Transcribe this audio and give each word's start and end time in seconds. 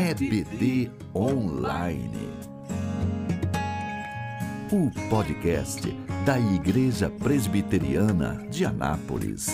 EBD 0.00 0.92
Online. 1.12 2.30
O 4.70 4.88
podcast 5.10 5.90
da 6.24 6.38
Igreja 6.38 7.10
Presbiteriana 7.10 8.46
de 8.48 8.64
Anápolis. 8.64 9.48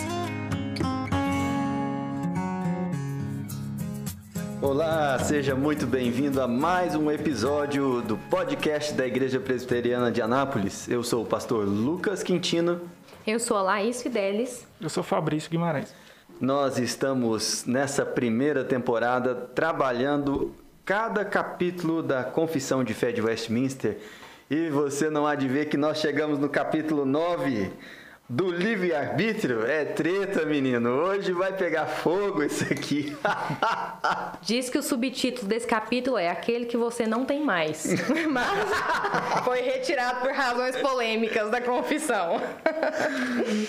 Olá, 4.61 5.17
seja 5.17 5.55
muito 5.55 5.87
bem-vindo 5.87 6.39
a 6.39 6.47
mais 6.47 6.93
um 6.93 7.09
episódio 7.09 8.03
do 8.03 8.15
podcast 8.15 8.93
da 8.93 9.07
Igreja 9.07 9.39
Presbiteriana 9.39 10.11
de 10.11 10.21
Anápolis. 10.21 10.87
Eu 10.87 11.01
sou 11.01 11.23
o 11.23 11.25
pastor 11.25 11.65
Lucas 11.65 12.21
Quintino. 12.21 12.81
Eu 13.25 13.39
sou 13.39 13.57
a 13.57 13.63
Laís 13.63 14.03
Fidelis. 14.03 14.63
Eu 14.79 14.91
sou 14.91 15.01
Fabrício 15.01 15.49
Guimarães. 15.49 16.04
Nós 16.39 16.77
estamos 16.77 17.65
nessa 17.65 18.05
primeira 18.05 18.61
temporada 18.65 19.33
trabalhando 19.33 20.53
cada 20.83 21.23
capítulo 21.23 22.03
da 22.03 22.25
Confissão 22.25 22.83
de 22.83 22.93
Fé 22.93 23.13
de 23.13 23.21
Westminster. 23.21 23.97
E 24.49 24.69
você 24.69 25.09
não 25.09 25.25
há 25.25 25.33
de 25.33 25.47
ver 25.47 25.69
que 25.69 25.77
nós 25.77 25.97
chegamos 25.99 26.37
no 26.37 26.49
capítulo 26.49 27.05
9 27.05 27.71
do 28.27 28.49
livre-arbítrio. 28.49 29.65
É 29.65 29.85
treta, 29.85 30.45
menino. 30.45 30.89
Hoje 30.89 31.31
vai 31.31 31.53
pegar 31.53 31.85
fogo 31.85 32.43
isso 32.43 32.63
aqui. 32.63 33.15
Diz 34.41 34.69
que 34.69 34.77
o 34.77 34.83
subtítulo 34.83 35.47
desse 35.47 35.67
capítulo 35.67 36.17
é 36.17 36.29
Aquele 36.29 36.65
que 36.65 36.75
você 36.75 37.05
não 37.05 37.23
tem 37.23 37.43
mais. 37.43 37.85
Mas 38.29 39.43
foi 39.43 39.61
retirado 39.61 40.21
por 40.21 40.31
razões 40.31 40.75
polêmicas 40.77 41.51
da 41.51 41.61
confissão. 41.61 42.41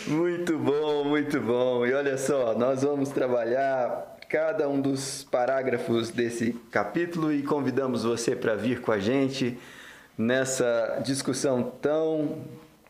muito 0.06 0.56
bom, 0.58 1.04
muito 1.04 1.40
bom. 1.40 1.86
E 1.86 1.92
olha 1.92 2.16
só, 2.16 2.54
nós 2.54 2.82
vamos 2.82 3.10
trabalhar 3.10 4.16
cada 4.28 4.68
um 4.68 4.80
dos 4.80 5.22
parágrafos 5.30 6.10
desse 6.10 6.52
capítulo 6.70 7.32
e 7.32 7.42
convidamos 7.42 8.04
você 8.04 8.34
para 8.34 8.56
vir 8.56 8.80
com 8.80 8.90
a 8.90 8.98
gente 8.98 9.56
nessa 10.18 11.00
discussão 11.04 11.62
tão 11.62 12.42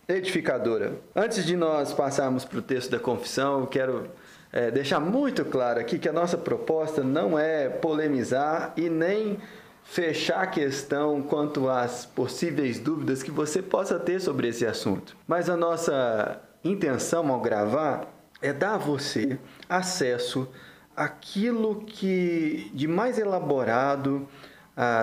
edificadora. 0.08 0.94
Antes 1.14 1.44
de 1.44 1.56
nós 1.56 1.92
passarmos 1.92 2.44
para 2.44 2.58
o 2.58 2.62
texto 2.62 2.90
da 2.90 2.98
confissão, 2.98 3.60
eu 3.60 3.66
quero 3.66 4.08
é, 4.52 4.70
deixar 4.70 5.00
muito 5.00 5.44
claro 5.44 5.80
aqui 5.80 5.98
que 5.98 6.08
a 6.08 6.12
nossa 6.12 6.38
proposta 6.38 7.02
não 7.02 7.38
é 7.38 7.68
polemizar 7.68 8.72
e 8.76 8.88
nem 8.88 9.38
fechar 9.82 10.42
a 10.42 10.46
questão 10.46 11.22
quanto 11.22 11.68
às 11.68 12.06
possíveis 12.06 12.78
dúvidas 12.78 13.22
que 13.22 13.30
você 13.30 13.62
possa 13.62 13.98
ter 13.98 14.20
sobre 14.20 14.48
esse 14.48 14.66
assunto. 14.66 15.16
Mas 15.26 15.48
a 15.48 15.56
nossa 15.56 16.40
intenção 16.64 17.30
ao 17.30 17.40
gravar 17.40 18.06
é 18.42 18.52
dar 18.52 18.74
a 18.74 18.78
você 18.78 19.38
acesso 19.68 20.48
àquilo 20.96 21.84
que 21.84 22.70
de 22.74 22.88
mais 22.88 23.18
elaborado 23.18 24.28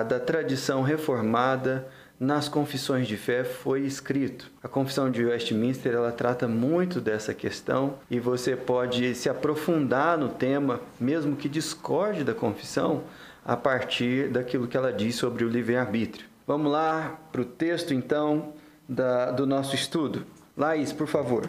da 0.08 0.20
tradição 0.20 0.82
reformada 0.82 1.88
nas 2.18 2.48
confissões 2.48 3.08
de 3.08 3.16
fé 3.16 3.44
foi 3.44 3.80
escrito. 3.80 4.50
A 4.62 4.68
confissão 4.68 5.10
de 5.10 5.24
Westminster 5.24 5.92
ela 5.92 6.12
trata 6.12 6.46
muito 6.46 7.00
dessa 7.00 7.34
questão 7.34 7.94
e 8.10 8.20
você 8.20 8.56
pode 8.56 9.14
se 9.14 9.28
aprofundar 9.28 10.16
no 10.16 10.28
tema, 10.28 10.80
mesmo 11.00 11.36
que 11.36 11.48
discorde 11.48 12.24
da 12.24 12.34
confissão, 12.34 13.02
a 13.44 13.56
partir 13.56 14.28
daquilo 14.28 14.66
que 14.66 14.76
ela 14.76 14.92
diz 14.92 15.16
sobre 15.16 15.44
o 15.44 15.48
livre-arbítrio. 15.48 16.26
Vamos 16.46 16.70
lá 16.70 17.18
para 17.32 17.40
o 17.40 17.44
texto 17.44 17.92
então 17.92 18.52
da, 18.88 19.30
do 19.30 19.46
nosso 19.46 19.74
estudo. 19.74 20.24
Laís, 20.56 20.92
por 20.92 21.06
favor. 21.06 21.48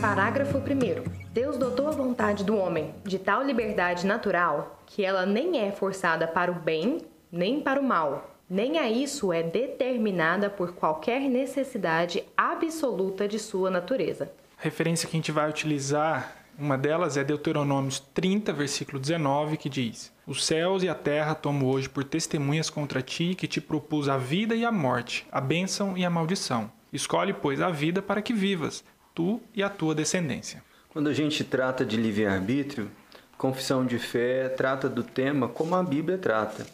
Parágrafo 0.00 0.58
1. 0.58 1.27
Deus 1.38 1.56
dotou 1.56 1.86
a 1.86 1.92
vontade 1.92 2.42
do 2.42 2.56
homem 2.56 2.92
de 3.04 3.16
tal 3.16 3.44
liberdade 3.44 4.04
natural 4.04 4.82
que 4.84 5.04
ela 5.04 5.24
nem 5.24 5.60
é 5.60 5.70
forçada 5.70 6.26
para 6.26 6.50
o 6.50 6.54
bem 6.56 6.98
nem 7.30 7.60
para 7.60 7.80
o 7.80 7.84
mal, 7.84 8.34
nem 8.50 8.76
a 8.76 8.90
isso 8.90 9.32
é 9.32 9.40
determinada 9.40 10.50
por 10.50 10.72
qualquer 10.72 11.20
necessidade 11.30 12.24
absoluta 12.36 13.28
de 13.28 13.38
sua 13.38 13.70
natureza. 13.70 14.32
A 14.58 14.64
referência 14.64 15.08
que 15.08 15.16
a 15.16 15.18
gente 15.18 15.30
vai 15.30 15.48
utilizar, 15.48 16.34
uma 16.58 16.76
delas 16.76 17.16
é 17.16 17.22
Deuteronômios 17.22 18.00
30, 18.00 18.52
versículo 18.52 18.98
19, 18.98 19.58
que 19.58 19.68
diz: 19.68 20.12
Os 20.26 20.44
céus 20.44 20.82
e 20.82 20.88
a 20.88 20.94
terra 20.96 21.36
tomo 21.36 21.68
hoje 21.68 21.88
por 21.88 22.02
testemunhas 22.02 22.68
contra 22.68 23.00
ti, 23.00 23.36
que 23.36 23.46
te 23.46 23.60
propus 23.60 24.08
a 24.08 24.18
vida 24.18 24.56
e 24.56 24.64
a 24.64 24.72
morte, 24.72 25.24
a 25.30 25.40
bênção 25.40 25.96
e 25.96 26.04
a 26.04 26.10
maldição. 26.10 26.68
Escolhe, 26.92 27.32
pois, 27.32 27.60
a 27.60 27.70
vida 27.70 28.02
para 28.02 28.20
que 28.20 28.34
vivas, 28.34 28.82
tu 29.14 29.40
e 29.54 29.62
a 29.62 29.68
tua 29.68 29.94
descendência. 29.94 30.66
Quando 30.98 31.10
a 31.10 31.14
gente 31.14 31.44
trata 31.44 31.84
de 31.84 31.96
livre-arbítrio, 31.96 32.90
confissão 33.36 33.86
de 33.86 34.00
fé 34.00 34.48
trata 34.48 34.88
do 34.88 35.04
tema 35.04 35.46
como 35.46 35.76
a 35.76 35.82
Bíblia 35.84 36.18
trata, 36.18 36.66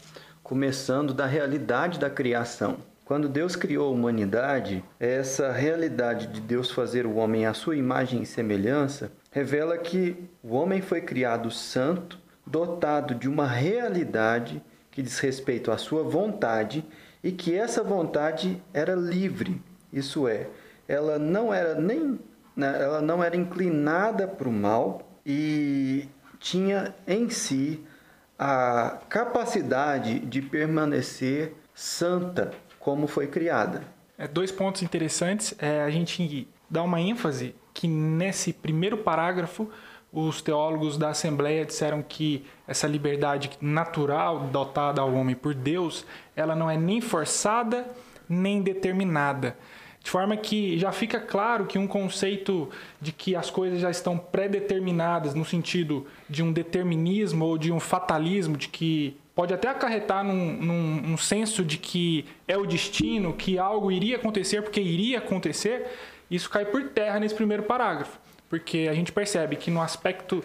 começando 0.42 1.12
da 1.12 1.26
realidade 1.26 1.98
da 1.98 2.08
criação. 2.08 2.78
Quando 3.04 3.28
Deus 3.28 3.54
criou 3.54 3.86
a 3.86 3.90
humanidade, 3.90 4.82
essa 4.98 5.52
realidade 5.52 6.28
de 6.28 6.40
Deus 6.40 6.70
fazer 6.70 7.04
o 7.04 7.16
homem 7.16 7.44
à 7.44 7.52
sua 7.52 7.76
imagem 7.76 8.22
e 8.22 8.26
semelhança 8.26 9.12
revela 9.30 9.76
que 9.76 10.16
o 10.42 10.54
homem 10.54 10.80
foi 10.80 11.02
criado 11.02 11.50
santo, 11.50 12.18
dotado 12.46 13.14
de 13.14 13.28
uma 13.28 13.46
realidade 13.46 14.64
que 14.90 15.02
diz 15.02 15.18
respeito 15.18 15.70
à 15.70 15.76
sua 15.76 16.02
vontade 16.02 16.82
e 17.22 17.30
que 17.30 17.54
essa 17.54 17.82
vontade 17.82 18.58
era 18.72 18.94
livre. 18.94 19.60
Isso 19.92 20.26
é, 20.26 20.46
ela 20.88 21.18
não 21.18 21.52
era 21.52 21.74
nem 21.74 22.18
né, 22.56 22.82
ela 22.82 23.00
não 23.00 23.22
era 23.22 23.36
inclinada 23.36 24.26
para 24.26 24.48
o 24.48 24.52
mal 24.52 25.02
e 25.24 26.08
tinha 26.38 26.94
em 27.06 27.28
si 27.30 27.84
a 28.38 28.98
capacidade 29.08 30.18
de 30.18 30.42
permanecer 30.42 31.54
santa 31.74 32.52
como 32.78 33.06
foi 33.06 33.26
criada. 33.26 33.82
É, 34.18 34.28
dois 34.28 34.52
pontos 34.52 34.82
interessantes. 34.82 35.54
É, 35.58 35.82
a 35.82 35.90
gente 35.90 36.46
dá 36.68 36.82
uma 36.82 37.00
ênfase 37.00 37.54
que 37.72 37.88
nesse 37.88 38.52
primeiro 38.52 38.98
parágrafo 38.98 39.68
os 40.12 40.40
teólogos 40.40 40.96
da 40.96 41.08
Assembleia 41.08 41.64
disseram 41.64 42.00
que 42.00 42.46
essa 42.68 42.86
liberdade 42.86 43.50
natural 43.60 44.46
dotada 44.46 45.00
ao 45.00 45.12
homem 45.12 45.34
por 45.34 45.54
Deus, 45.54 46.06
ela 46.36 46.54
não 46.54 46.70
é 46.70 46.76
nem 46.76 47.00
forçada 47.00 47.84
nem 48.28 48.62
determinada. 48.62 49.56
De 50.04 50.10
forma 50.10 50.36
que 50.36 50.78
já 50.78 50.92
fica 50.92 51.18
claro 51.18 51.64
que 51.64 51.78
um 51.78 51.86
conceito 51.86 52.68
de 53.00 53.10
que 53.10 53.34
as 53.34 53.48
coisas 53.48 53.80
já 53.80 53.90
estão 53.90 54.18
pré-determinadas 54.18 55.34
no 55.34 55.46
sentido 55.46 56.06
de 56.28 56.42
um 56.42 56.52
determinismo 56.52 57.46
ou 57.46 57.56
de 57.56 57.72
um 57.72 57.80
fatalismo, 57.80 58.54
de 58.54 58.68
que 58.68 59.16
pode 59.34 59.54
até 59.54 59.66
acarretar 59.66 60.22
num, 60.22 60.52
num, 60.52 61.00
num 61.00 61.16
senso 61.16 61.64
de 61.64 61.78
que 61.78 62.26
é 62.46 62.54
o 62.54 62.66
destino, 62.66 63.32
que 63.32 63.58
algo 63.58 63.90
iria 63.90 64.16
acontecer 64.16 64.60
porque 64.60 64.78
iria 64.78 65.18
acontecer, 65.18 65.86
isso 66.30 66.50
cai 66.50 66.66
por 66.66 66.84
terra 66.90 67.18
nesse 67.18 67.34
primeiro 67.34 67.62
parágrafo. 67.62 68.20
Porque 68.50 68.86
a 68.90 68.94
gente 68.94 69.10
percebe 69.10 69.56
que 69.56 69.70
no 69.70 69.80
aspecto 69.80 70.44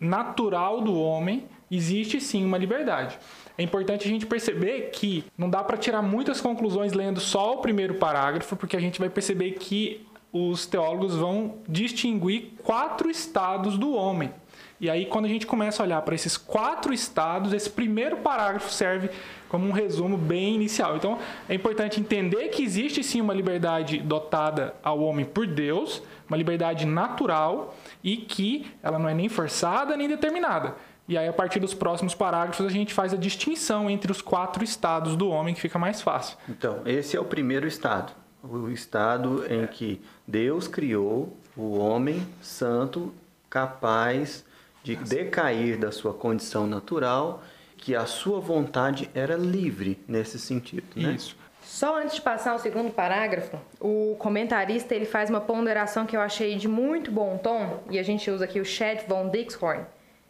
natural 0.00 0.80
do 0.80 0.98
homem 0.98 1.44
existe 1.70 2.18
sim 2.18 2.46
uma 2.46 2.56
liberdade. 2.56 3.18
É 3.58 3.62
importante 3.62 4.06
a 4.06 4.10
gente 4.10 4.26
perceber 4.26 4.90
que 4.90 5.24
não 5.36 5.48
dá 5.48 5.64
para 5.64 5.76
tirar 5.76 6.02
muitas 6.02 6.40
conclusões 6.40 6.92
lendo 6.92 7.20
só 7.20 7.54
o 7.54 7.58
primeiro 7.58 7.94
parágrafo, 7.94 8.54
porque 8.56 8.76
a 8.76 8.80
gente 8.80 8.98
vai 8.98 9.08
perceber 9.08 9.52
que 9.52 10.06
os 10.32 10.66
teólogos 10.66 11.14
vão 11.14 11.56
distinguir 11.66 12.52
quatro 12.62 13.10
estados 13.10 13.78
do 13.78 13.94
homem. 13.94 14.30
E 14.78 14.90
aí, 14.90 15.06
quando 15.06 15.24
a 15.24 15.28
gente 15.28 15.46
começa 15.46 15.82
a 15.82 15.86
olhar 15.86 16.02
para 16.02 16.14
esses 16.14 16.36
quatro 16.36 16.92
estados, 16.92 17.54
esse 17.54 17.70
primeiro 17.70 18.18
parágrafo 18.18 18.70
serve 18.70 19.08
como 19.48 19.66
um 19.66 19.72
resumo 19.72 20.18
bem 20.18 20.54
inicial. 20.54 20.96
Então, 20.96 21.18
é 21.48 21.54
importante 21.54 21.98
entender 21.98 22.48
que 22.48 22.62
existe 22.62 23.02
sim 23.02 23.22
uma 23.22 23.32
liberdade 23.32 23.98
dotada 23.98 24.74
ao 24.82 25.00
homem 25.00 25.24
por 25.24 25.46
Deus, 25.46 26.02
uma 26.28 26.36
liberdade 26.36 26.84
natural 26.84 27.74
e 28.04 28.18
que 28.18 28.66
ela 28.82 28.98
não 28.98 29.08
é 29.08 29.14
nem 29.14 29.30
forçada 29.30 29.96
nem 29.96 30.08
determinada. 30.08 30.74
E 31.08 31.16
aí, 31.16 31.28
a 31.28 31.32
partir 31.32 31.60
dos 31.60 31.72
próximos 31.72 32.14
parágrafos, 32.14 32.66
a 32.66 32.68
gente 32.68 32.92
faz 32.92 33.14
a 33.14 33.16
distinção 33.16 33.88
entre 33.88 34.10
os 34.10 34.20
quatro 34.20 34.64
estados 34.64 35.16
do 35.16 35.28
homem, 35.28 35.54
que 35.54 35.60
fica 35.60 35.78
mais 35.78 36.02
fácil. 36.02 36.36
Então, 36.48 36.82
esse 36.84 37.16
é 37.16 37.20
o 37.20 37.24
primeiro 37.24 37.66
estado. 37.66 38.12
O 38.42 38.68
estado 38.68 39.44
em 39.48 39.66
que 39.66 40.00
Deus 40.26 40.66
criou 40.66 41.36
o 41.56 41.78
homem 41.78 42.26
santo, 42.40 43.14
capaz 43.48 44.44
de 44.82 44.96
decair 44.96 45.78
da 45.78 45.90
sua 45.90 46.12
condição 46.12 46.66
natural, 46.66 47.42
que 47.76 47.94
a 47.94 48.06
sua 48.06 48.40
vontade 48.40 49.10
era 49.14 49.36
livre 49.36 49.98
nesse 50.06 50.38
sentido. 50.38 50.86
Né? 50.94 51.12
Isso. 51.12 51.36
Só 51.62 52.00
antes 52.00 52.14
de 52.14 52.20
passar 52.20 52.52
ao 52.52 52.58
segundo 52.60 52.92
parágrafo, 52.92 53.58
o 53.80 54.14
comentarista 54.18 54.94
ele 54.94 55.04
faz 55.04 55.28
uma 55.28 55.40
ponderação 55.40 56.06
que 56.06 56.16
eu 56.16 56.20
achei 56.20 56.54
de 56.56 56.68
muito 56.68 57.10
bom 57.10 57.36
tom, 57.36 57.82
e 57.90 57.98
a 57.98 58.02
gente 58.04 58.30
usa 58.30 58.44
aqui 58.44 58.60
o 58.60 58.64
Chad 58.64 59.00
von 59.08 59.28
Dixhorn, 59.28 59.84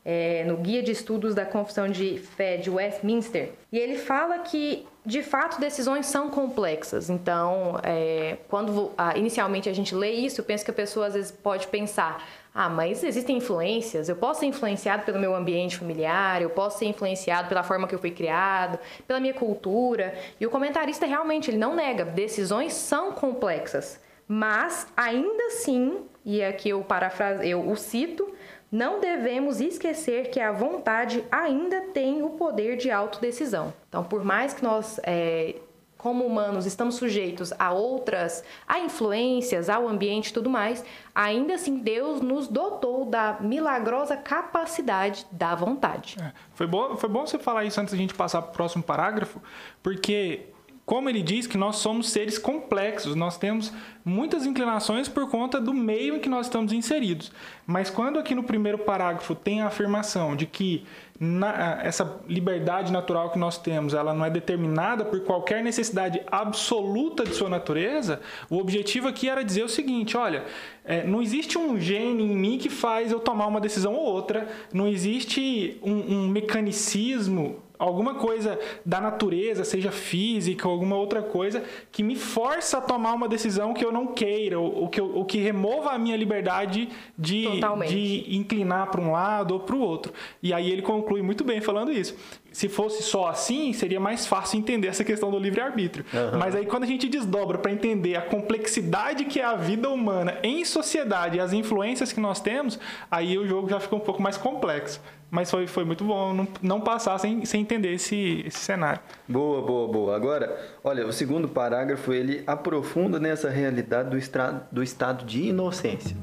é, 0.08 0.44
no 0.44 0.56
Guia 0.58 0.84
de 0.84 0.92
Estudos 0.92 1.34
da 1.34 1.44
Confissão 1.44 1.88
de 1.88 2.16
Fé 2.16 2.56
de 2.56 2.70
Westminster, 2.70 3.50
e 3.72 3.76
ele 3.76 3.98
fala 3.98 4.38
que 4.38 4.86
de 5.04 5.20
fato 5.20 5.60
decisões 5.60 6.06
são 6.06 6.30
complexas. 6.30 7.10
Então, 7.10 7.80
é, 7.82 8.36
quando 8.48 8.92
ah, 8.96 9.18
inicialmente 9.18 9.68
a 9.68 9.72
gente 9.72 9.96
lê 9.96 10.12
isso, 10.12 10.40
eu 10.40 10.44
penso 10.44 10.64
que 10.64 10.70
a 10.70 10.74
pessoa 10.74 11.08
às 11.08 11.14
vezes 11.14 11.32
pode 11.32 11.66
pensar: 11.66 12.24
ah, 12.54 12.68
mas 12.68 13.02
existem 13.02 13.38
influências. 13.38 14.08
Eu 14.08 14.14
posso 14.14 14.40
ser 14.40 14.46
influenciado 14.46 15.02
pelo 15.02 15.18
meu 15.18 15.34
ambiente 15.34 15.76
familiar, 15.76 16.40
eu 16.40 16.50
posso 16.50 16.78
ser 16.78 16.84
influenciado 16.84 17.48
pela 17.48 17.64
forma 17.64 17.88
que 17.88 17.94
eu 17.94 17.98
fui 17.98 18.12
criado, 18.12 18.78
pela 19.08 19.18
minha 19.18 19.34
cultura. 19.34 20.14
E 20.40 20.46
o 20.46 20.50
comentarista 20.50 21.04
realmente 21.04 21.50
ele 21.50 21.58
não 21.58 21.74
nega, 21.74 22.04
decisões 22.04 22.74
são 22.74 23.10
complexas, 23.10 24.00
mas 24.28 24.86
ainda 24.96 25.46
assim, 25.46 25.98
e 26.24 26.44
aqui 26.44 26.68
eu 26.68 26.80
parafrase, 26.82 27.48
eu 27.48 27.68
o 27.68 27.76
cito, 27.76 28.35
não 28.70 29.00
devemos 29.00 29.60
esquecer 29.60 30.30
que 30.30 30.40
a 30.40 30.52
vontade 30.52 31.24
ainda 31.30 31.80
tem 31.92 32.22
o 32.22 32.30
poder 32.30 32.76
de 32.76 32.90
autodecisão. 32.90 33.72
Então, 33.88 34.02
por 34.02 34.24
mais 34.24 34.52
que 34.52 34.62
nós, 34.62 35.00
é, 35.04 35.56
como 35.96 36.24
humanos, 36.24 36.66
estamos 36.66 36.96
sujeitos 36.96 37.52
a 37.58 37.72
outras, 37.72 38.44
a 38.66 38.80
influências, 38.80 39.68
ao 39.68 39.88
ambiente 39.88 40.28
e 40.28 40.32
tudo 40.32 40.50
mais, 40.50 40.84
ainda 41.14 41.54
assim 41.54 41.78
Deus 41.78 42.20
nos 42.20 42.48
dotou 42.48 43.04
da 43.04 43.38
milagrosa 43.40 44.16
capacidade 44.16 45.26
da 45.30 45.54
vontade. 45.54 46.16
É, 46.20 46.32
foi, 46.54 46.66
bom, 46.66 46.96
foi 46.96 47.08
bom 47.08 47.26
você 47.26 47.38
falar 47.38 47.64
isso 47.64 47.80
antes 47.80 47.92
da 47.92 47.98
gente 47.98 48.14
passar 48.14 48.42
para 48.42 48.50
o 48.50 48.54
próximo 48.54 48.82
parágrafo, 48.82 49.40
porque 49.82 50.46
como 50.86 51.10
ele 51.10 51.20
diz 51.20 51.48
que 51.48 51.58
nós 51.58 51.76
somos 51.76 52.10
seres 52.10 52.38
complexos, 52.38 53.16
nós 53.16 53.36
temos 53.36 53.72
muitas 54.04 54.46
inclinações 54.46 55.08
por 55.08 55.28
conta 55.28 55.60
do 55.60 55.74
meio 55.74 56.14
em 56.14 56.20
que 56.20 56.28
nós 56.28 56.46
estamos 56.46 56.72
inseridos. 56.72 57.32
Mas 57.66 57.90
quando 57.90 58.20
aqui 58.20 58.36
no 58.36 58.44
primeiro 58.44 58.78
parágrafo 58.78 59.34
tem 59.34 59.62
a 59.62 59.66
afirmação 59.66 60.36
de 60.36 60.46
que 60.46 60.86
na, 61.18 61.80
essa 61.82 62.20
liberdade 62.28 62.92
natural 62.92 63.30
que 63.30 63.38
nós 63.38 63.58
temos, 63.58 63.94
ela 63.94 64.14
não 64.14 64.24
é 64.24 64.30
determinada 64.30 65.04
por 65.04 65.18
qualquer 65.24 65.60
necessidade 65.64 66.22
absoluta 66.30 67.24
de 67.24 67.34
sua 67.34 67.48
natureza, 67.48 68.20
o 68.48 68.58
objetivo 68.58 69.08
aqui 69.08 69.28
era 69.28 69.42
dizer 69.42 69.64
o 69.64 69.68
seguinte: 69.68 70.16
olha, 70.16 70.44
é, 70.84 71.02
não 71.04 71.20
existe 71.20 71.58
um 71.58 71.80
gene 71.80 72.22
em 72.22 72.36
mim 72.36 72.58
que 72.58 72.70
faz 72.70 73.10
eu 73.10 73.18
tomar 73.18 73.48
uma 73.48 73.60
decisão 73.60 73.94
ou 73.94 74.04
outra, 74.04 74.46
não 74.72 74.86
existe 74.86 75.80
um, 75.82 76.14
um 76.14 76.28
mecanicismo 76.28 77.56
alguma 77.78 78.14
coisa 78.14 78.58
da 78.84 79.00
natureza, 79.00 79.64
seja 79.64 79.90
física 79.90 80.66
ou 80.66 80.74
alguma 80.74 80.96
outra 80.96 81.22
coisa, 81.22 81.62
que 81.92 82.02
me 82.02 82.16
força 82.16 82.78
a 82.78 82.80
tomar 82.80 83.12
uma 83.14 83.28
decisão 83.28 83.74
que 83.74 83.84
eu 83.84 83.92
não 83.92 84.08
queira, 84.08 84.58
ou, 84.58 84.82
ou 84.82 84.88
que, 84.88 85.00
eu, 85.00 85.14
ou 85.14 85.24
que 85.24 85.38
remova 85.38 85.90
a 85.90 85.98
minha 85.98 86.16
liberdade 86.16 86.88
de, 87.18 87.46
de 87.88 88.36
inclinar 88.36 88.90
para 88.90 89.00
um 89.00 89.12
lado 89.12 89.54
ou 89.54 89.60
para 89.60 89.76
o 89.76 89.80
outro. 89.80 90.12
E 90.42 90.52
aí 90.52 90.70
ele 90.70 90.82
conclui 90.82 91.22
muito 91.22 91.44
bem 91.44 91.60
falando 91.60 91.92
isso. 91.92 92.16
Se 92.52 92.70
fosse 92.70 93.02
só 93.02 93.28
assim, 93.28 93.74
seria 93.74 94.00
mais 94.00 94.26
fácil 94.26 94.58
entender 94.58 94.88
essa 94.88 95.04
questão 95.04 95.30
do 95.30 95.38
livre-arbítrio. 95.38 96.06
Uhum. 96.12 96.38
Mas 96.38 96.54
aí, 96.54 96.64
quando 96.64 96.84
a 96.84 96.86
gente 96.86 97.06
desdobra 97.06 97.58
para 97.58 97.70
entender 97.70 98.16
a 98.16 98.22
complexidade 98.22 99.26
que 99.26 99.40
é 99.40 99.44
a 99.44 99.54
vida 99.54 99.90
humana 99.90 100.38
em 100.42 100.64
sociedade 100.64 101.36
e 101.36 101.40
as 101.40 101.52
influências 101.52 102.14
que 102.14 102.20
nós 102.20 102.40
temos, 102.40 102.78
aí 103.10 103.36
o 103.36 103.46
jogo 103.46 103.68
já 103.68 103.78
fica 103.78 103.94
um 103.94 104.00
pouco 104.00 104.22
mais 104.22 104.38
complexo. 104.38 105.02
Mas 105.36 105.50
foi, 105.50 105.66
foi 105.66 105.84
muito 105.84 106.02
bom 106.02 106.32
não, 106.32 106.48
não 106.62 106.80
passar 106.80 107.18
sem, 107.18 107.44
sem 107.44 107.60
entender 107.60 107.92
esse, 107.92 108.42
esse 108.46 108.58
cenário. 108.58 109.02
Boa, 109.28 109.60
boa, 109.60 109.86
boa. 109.86 110.16
Agora, 110.16 110.58
olha, 110.82 111.06
o 111.06 111.12
segundo 111.12 111.46
parágrafo 111.46 112.10
ele 112.10 112.42
aprofunda 112.46 113.20
nessa 113.20 113.50
realidade 113.50 114.08
do, 114.08 114.16
estra, 114.16 114.66
do 114.72 114.82
estado 114.82 115.26
de 115.26 115.42
inocência. 115.48 116.16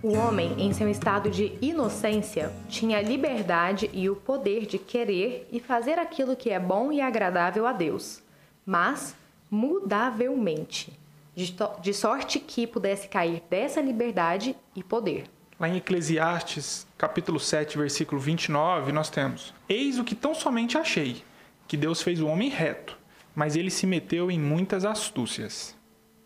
O 0.00 0.12
homem, 0.12 0.54
em 0.56 0.72
seu 0.72 0.88
estado 0.88 1.28
de 1.28 1.58
inocência, 1.60 2.52
tinha 2.68 2.98
a 2.98 3.02
liberdade 3.02 3.90
e 3.92 4.08
o 4.08 4.14
poder 4.14 4.64
de 4.64 4.78
querer 4.78 5.48
e 5.50 5.58
fazer 5.58 5.98
aquilo 5.98 6.36
que 6.36 6.50
é 6.50 6.60
bom 6.60 6.92
e 6.92 7.00
agradável 7.00 7.66
a 7.66 7.72
Deus, 7.72 8.22
mas 8.64 9.16
mudavelmente, 9.50 10.96
de 11.34 11.92
sorte 11.92 12.38
que 12.38 12.64
pudesse 12.64 13.08
cair 13.08 13.42
dessa 13.50 13.80
liberdade 13.80 14.54
e 14.76 14.84
poder. 14.84 15.24
Lá 15.58 15.70
em 15.70 15.78
Eclesiastes, 15.78 16.86
capítulo 16.98 17.40
7, 17.40 17.78
versículo 17.78 18.20
29, 18.20 18.92
nós 18.92 19.08
temos: 19.08 19.54
Eis 19.66 19.98
o 19.98 20.04
que 20.04 20.14
tão 20.14 20.34
somente 20.34 20.76
achei, 20.76 21.24
que 21.66 21.78
Deus 21.78 22.02
fez 22.02 22.20
o 22.20 22.26
homem 22.26 22.50
reto, 22.50 22.98
mas 23.34 23.56
ele 23.56 23.70
se 23.70 23.86
meteu 23.86 24.30
em 24.30 24.38
muitas 24.38 24.84
astúcias. 24.84 25.74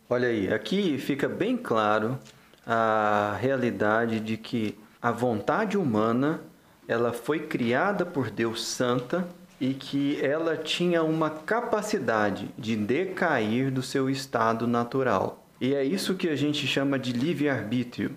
Olha 0.08 0.26
aí, 0.26 0.52
aqui 0.52 0.98
fica 0.98 1.28
bem 1.28 1.56
claro 1.56 2.18
a 2.66 3.36
realidade 3.40 4.18
de 4.18 4.36
que 4.36 4.76
a 5.00 5.12
vontade 5.12 5.78
humana, 5.78 6.40
ela 6.88 7.12
foi 7.12 7.38
criada 7.38 8.04
por 8.04 8.30
Deus 8.30 8.66
santa 8.66 9.28
e 9.60 9.74
que 9.74 10.20
ela 10.20 10.56
tinha 10.56 11.04
uma 11.04 11.30
capacidade 11.30 12.50
de 12.58 12.74
decair 12.74 13.70
do 13.70 13.80
seu 13.80 14.10
estado 14.10 14.66
natural. 14.66 15.46
E 15.60 15.72
é 15.72 15.84
isso 15.84 16.16
que 16.16 16.28
a 16.28 16.34
gente 16.34 16.66
chama 16.66 16.98
de 16.98 17.12
livre-arbítrio 17.12 18.16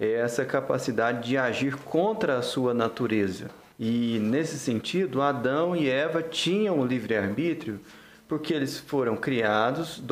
é 0.00 0.14
essa 0.14 0.44
capacidade 0.44 1.28
de 1.28 1.36
agir 1.36 1.76
contra 1.76 2.38
a 2.38 2.42
sua 2.42 2.72
natureza. 2.72 3.50
E 3.78 4.18
nesse 4.18 4.58
sentido, 4.58 5.20
Adão 5.20 5.76
e 5.76 5.88
Eva 5.88 6.22
tinham 6.22 6.80
o 6.80 6.86
livre-arbítrio 6.86 7.78
porque 8.26 8.54
eles 8.54 8.78
foram 8.78 9.16
criados, 9.16 10.02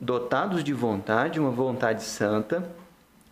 dotados 0.00 0.62
de 0.62 0.72
vontade, 0.72 1.40
uma 1.40 1.50
vontade 1.50 2.02
santa, 2.02 2.68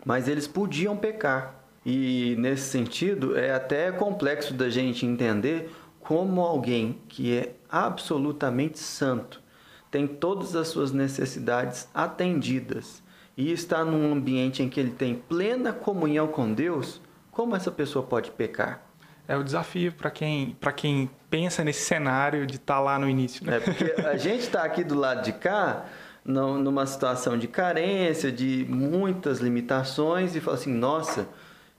mas 0.05 0.27
eles 0.27 0.47
podiam 0.47 0.97
pecar. 0.97 1.53
E 1.85 2.35
nesse 2.39 2.69
sentido, 2.69 3.37
é 3.37 3.53
até 3.53 3.91
complexo 3.91 4.53
da 4.53 4.69
gente 4.69 5.05
entender 5.05 5.69
como 5.99 6.41
alguém 6.41 6.99
que 7.07 7.35
é 7.37 7.53
absolutamente 7.69 8.79
santo 8.79 9.41
tem 9.89 10.05
todas 10.05 10.55
as 10.55 10.67
suas 10.67 10.91
necessidades 10.91 11.87
atendidas 11.93 13.01
e 13.37 13.51
está 13.51 13.85
num 13.85 14.11
ambiente 14.11 14.63
em 14.63 14.67
que 14.67 14.79
ele 14.79 14.89
tem 14.89 15.15
plena 15.15 15.71
comunhão 15.71 16.27
com 16.27 16.51
Deus, 16.51 16.99
como 17.29 17.55
essa 17.55 17.69
pessoa 17.69 18.03
pode 18.03 18.31
pecar? 18.31 18.81
É 19.27 19.37
o 19.37 19.43
desafio 19.43 19.91
para 19.91 20.09
quem, 20.09 20.57
quem 20.75 21.09
pensa 21.29 21.63
nesse 21.63 21.85
cenário 21.85 22.47
de 22.47 22.55
estar 22.55 22.75
tá 22.75 22.79
lá 22.79 22.97
no 22.97 23.07
início. 23.07 23.45
Né? 23.45 23.57
É 23.57 23.59
porque 23.59 24.01
a 24.01 24.15
gente 24.17 24.39
está 24.39 24.63
aqui 24.63 24.83
do 24.83 24.95
lado 24.95 25.23
de 25.23 25.33
cá, 25.33 25.85
numa 26.25 26.85
situação 26.85 27.37
de 27.37 27.47
carência, 27.47 28.31
de 28.31 28.65
muitas 28.67 29.39
limitações, 29.39 30.35
e 30.35 30.41
fala 30.41 30.57
assim: 30.57 30.73
nossa, 30.73 31.27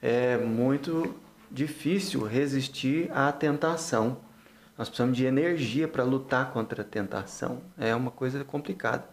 é 0.01 0.37
muito 0.37 1.15
difícil 1.51 2.25
resistir 2.25 3.11
à 3.13 3.33
tentação. 3.33 4.19
Nós 4.77 4.89
precisamos 4.89 5.17
de 5.17 5.25
energia 5.25 5.89
para 5.89 6.05
lutar 6.05 6.53
contra 6.53 6.83
a 6.83 6.85
tentação. 6.85 7.63
É 7.77 7.95
uma 7.95 8.13
coisa 8.13 8.45
complicada. 8.45 9.05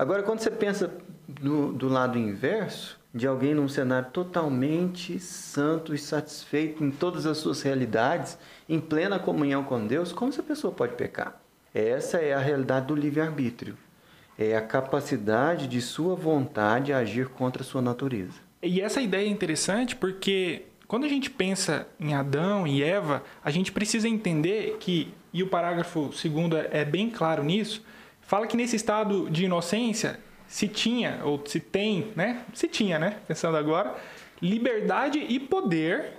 Agora, 0.00 0.22
quando 0.22 0.40
você 0.40 0.50
pensa 0.50 0.90
do, 1.28 1.72
do 1.72 1.86
lado 1.86 2.16
inverso, 2.16 2.98
de 3.14 3.26
alguém 3.26 3.52
num 3.52 3.68
cenário 3.68 4.08
totalmente 4.10 5.20
santo 5.20 5.94
e 5.94 5.98
satisfeito 5.98 6.82
em 6.82 6.90
todas 6.90 7.26
as 7.26 7.36
suas 7.36 7.60
realidades, 7.60 8.38
em 8.66 8.80
plena 8.80 9.18
comunhão 9.18 9.62
com 9.62 9.86
Deus, 9.86 10.10
como 10.10 10.30
essa 10.30 10.42
pessoa 10.42 10.72
pode 10.72 10.94
pecar? 10.94 11.38
Essa 11.74 12.16
é 12.16 12.32
a 12.32 12.38
realidade 12.38 12.86
do 12.86 12.94
livre-arbítrio. 12.94 13.76
É 14.38 14.56
a 14.56 14.62
capacidade 14.62 15.66
de 15.66 15.82
sua 15.82 16.14
vontade 16.14 16.94
agir 16.94 17.28
contra 17.28 17.62
a 17.62 17.66
sua 17.66 17.82
natureza. 17.82 18.40
E 18.62 18.80
essa 18.80 19.02
ideia 19.02 19.26
é 19.26 19.30
interessante 19.30 19.94
porque 19.94 20.62
quando 20.88 21.04
a 21.04 21.10
gente 21.10 21.28
pensa 21.28 21.86
em 22.00 22.14
Adão 22.14 22.66
e 22.66 22.82
Eva, 22.82 23.22
a 23.44 23.50
gente 23.50 23.70
precisa 23.70 24.08
entender 24.08 24.78
que, 24.80 25.12
e 25.30 25.42
o 25.42 25.48
parágrafo 25.48 26.10
segundo 26.14 26.56
é 26.56 26.86
bem 26.86 27.10
claro 27.10 27.44
nisso, 27.44 27.84
fala 28.30 28.46
que 28.46 28.56
nesse 28.56 28.76
estado 28.76 29.28
de 29.28 29.46
inocência 29.46 30.20
se 30.46 30.68
tinha, 30.68 31.20
ou 31.24 31.42
se 31.44 31.58
tem, 31.58 32.12
né? 32.14 32.44
Se 32.54 32.68
tinha, 32.68 32.96
né? 32.96 33.16
Pensando 33.26 33.56
agora, 33.56 33.96
liberdade 34.40 35.18
e 35.18 35.40
poder 35.40 36.12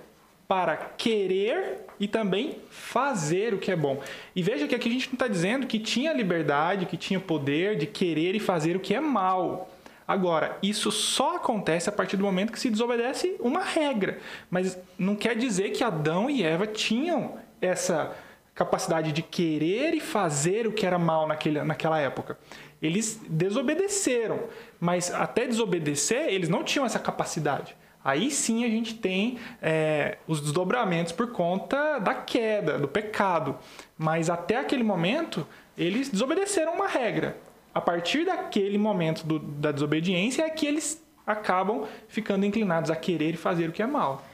para 0.46 0.76
querer 0.76 1.86
e 1.98 2.06
também 2.06 2.58
fazer 2.68 3.54
o 3.54 3.58
que 3.58 3.70
é 3.70 3.76
bom. 3.76 3.98
E 4.36 4.42
veja 4.42 4.68
que 4.68 4.74
aqui 4.74 4.90
a 4.90 4.92
gente 4.92 5.06
não 5.06 5.14
está 5.14 5.26
dizendo 5.26 5.66
que 5.66 5.78
tinha 5.78 6.12
liberdade, 6.12 6.84
que 6.84 6.98
tinha 6.98 7.18
poder 7.18 7.78
de 7.78 7.86
querer 7.86 8.34
e 8.34 8.40
fazer 8.40 8.76
o 8.76 8.80
que 8.80 8.94
é 8.94 9.00
mal. 9.00 9.70
Agora, 10.06 10.58
isso 10.62 10.92
só 10.92 11.36
acontece 11.36 11.88
a 11.88 11.92
partir 11.92 12.18
do 12.18 12.24
momento 12.24 12.52
que 12.52 12.60
se 12.60 12.68
desobedece 12.68 13.36
uma 13.40 13.62
regra. 13.62 14.18
Mas 14.50 14.78
não 14.98 15.16
quer 15.16 15.34
dizer 15.34 15.70
que 15.70 15.82
Adão 15.82 16.28
e 16.28 16.42
Eva 16.42 16.66
tinham 16.66 17.38
essa 17.58 18.14
capacidade 18.54 19.12
de 19.12 19.22
querer 19.22 19.94
e 19.94 20.00
fazer 20.00 20.66
o 20.66 20.72
que 20.72 20.84
era 20.86 20.98
mal 20.98 21.26
naquele, 21.26 21.62
naquela 21.62 21.98
época. 21.98 22.38
Eles 22.80 23.20
desobedeceram, 23.28 24.40
mas 24.80 25.12
até 25.12 25.46
desobedecer, 25.46 26.28
eles 26.28 26.48
não 26.48 26.64
tinham 26.64 26.84
essa 26.84 26.98
capacidade. 26.98 27.76
Aí 28.04 28.30
sim 28.30 28.64
a 28.64 28.68
gente 28.68 28.94
tem 28.94 29.38
é, 29.60 30.18
os 30.26 30.40
desdobramentos 30.40 31.12
por 31.12 31.30
conta 31.30 32.00
da 32.00 32.14
queda, 32.14 32.78
do 32.78 32.88
pecado. 32.88 33.56
Mas 33.96 34.28
até 34.28 34.56
aquele 34.56 34.82
momento, 34.82 35.46
eles 35.78 36.08
desobedeceram 36.08 36.74
uma 36.74 36.88
regra. 36.88 37.36
A 37.72 37.80
partir 37.80 38.26
daquele 38.26 38.76
momento 38.76 39.24
do, 39.24 39.38
da 39.38 39.70
desobediência 39.70 40.42
é 40.42 40.50
que 40.50 40.66
eles 40.66 41.02
acabam 41.26 41.86
ficando 42.08 42.44
inclinados 42.44 42.90
a 42.90 42.96
querer 42.96 43.36
fazer 43.36 43.68
o 43.68 43.72
que 43.72 43.82
é 43.82 43.86
mal. 43.86 44.24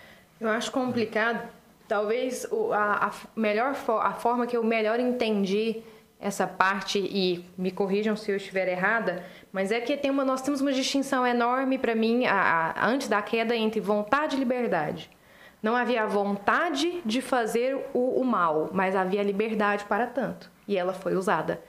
Eu 0.41 0.49
acho 0.49 0.73
complicado. 0.73 1.47
Talvez 1.89 2.47
a, 2.73 3.07
a 3.07 3.13
melhor 3.35 3.75
a 4.03 4.13
forma 4.13 4.47
que 4.47 4.57
eu 4.57 4.63
melhor 4.63 5.01
entendi 5.01 5.83
essa 6.21 6.47
parte 6.47 6.99
e 6.99 7.45
me 7.57 7.71
corrijam 7.71 8.17
se 8.17 8.31
eu 8.31 8.37
estiver 8.37 8.69
errada, 8.69 9.25
mas 9.53 9.71
é 9.71 9.81
que 9.81 9.97
tem 9.97 10.11
uma, 10.11 10.25
nós 10.25 10.43
temos 10.43 10.61
uma 10.61 10.73
distinção 10.73 11.27
enorme 11.27 11.79
para 11.79 11.95
mim 11.95 12.27
a, 12.27 12.75
a, 12.77 12.87
antes 12.87 13.09
da 13.09 13.23
queda 13.23 13.57
entre 13.57 13.81
vontade 13.81 14.37
e 14.37 14.39
liberdade. 14.39 15.11
Não 15.63 15.75
havia 15.75 16.07
vontade 16.07 17.01
de 17.05 17.21
fazer 17.21 17.77
o, 17.95 18.21
o 18.21 18.25
mal, 18.25 18.69
mas 18.73 18.95
havia 18.95 19.23
liberdade 19.23 19.85
para 19.85 20.07
tanto 20.07 20.51
e 20.67 20.77
ela 20.77 20.93
foi 20.93 21.15
usada. 21.15 21.61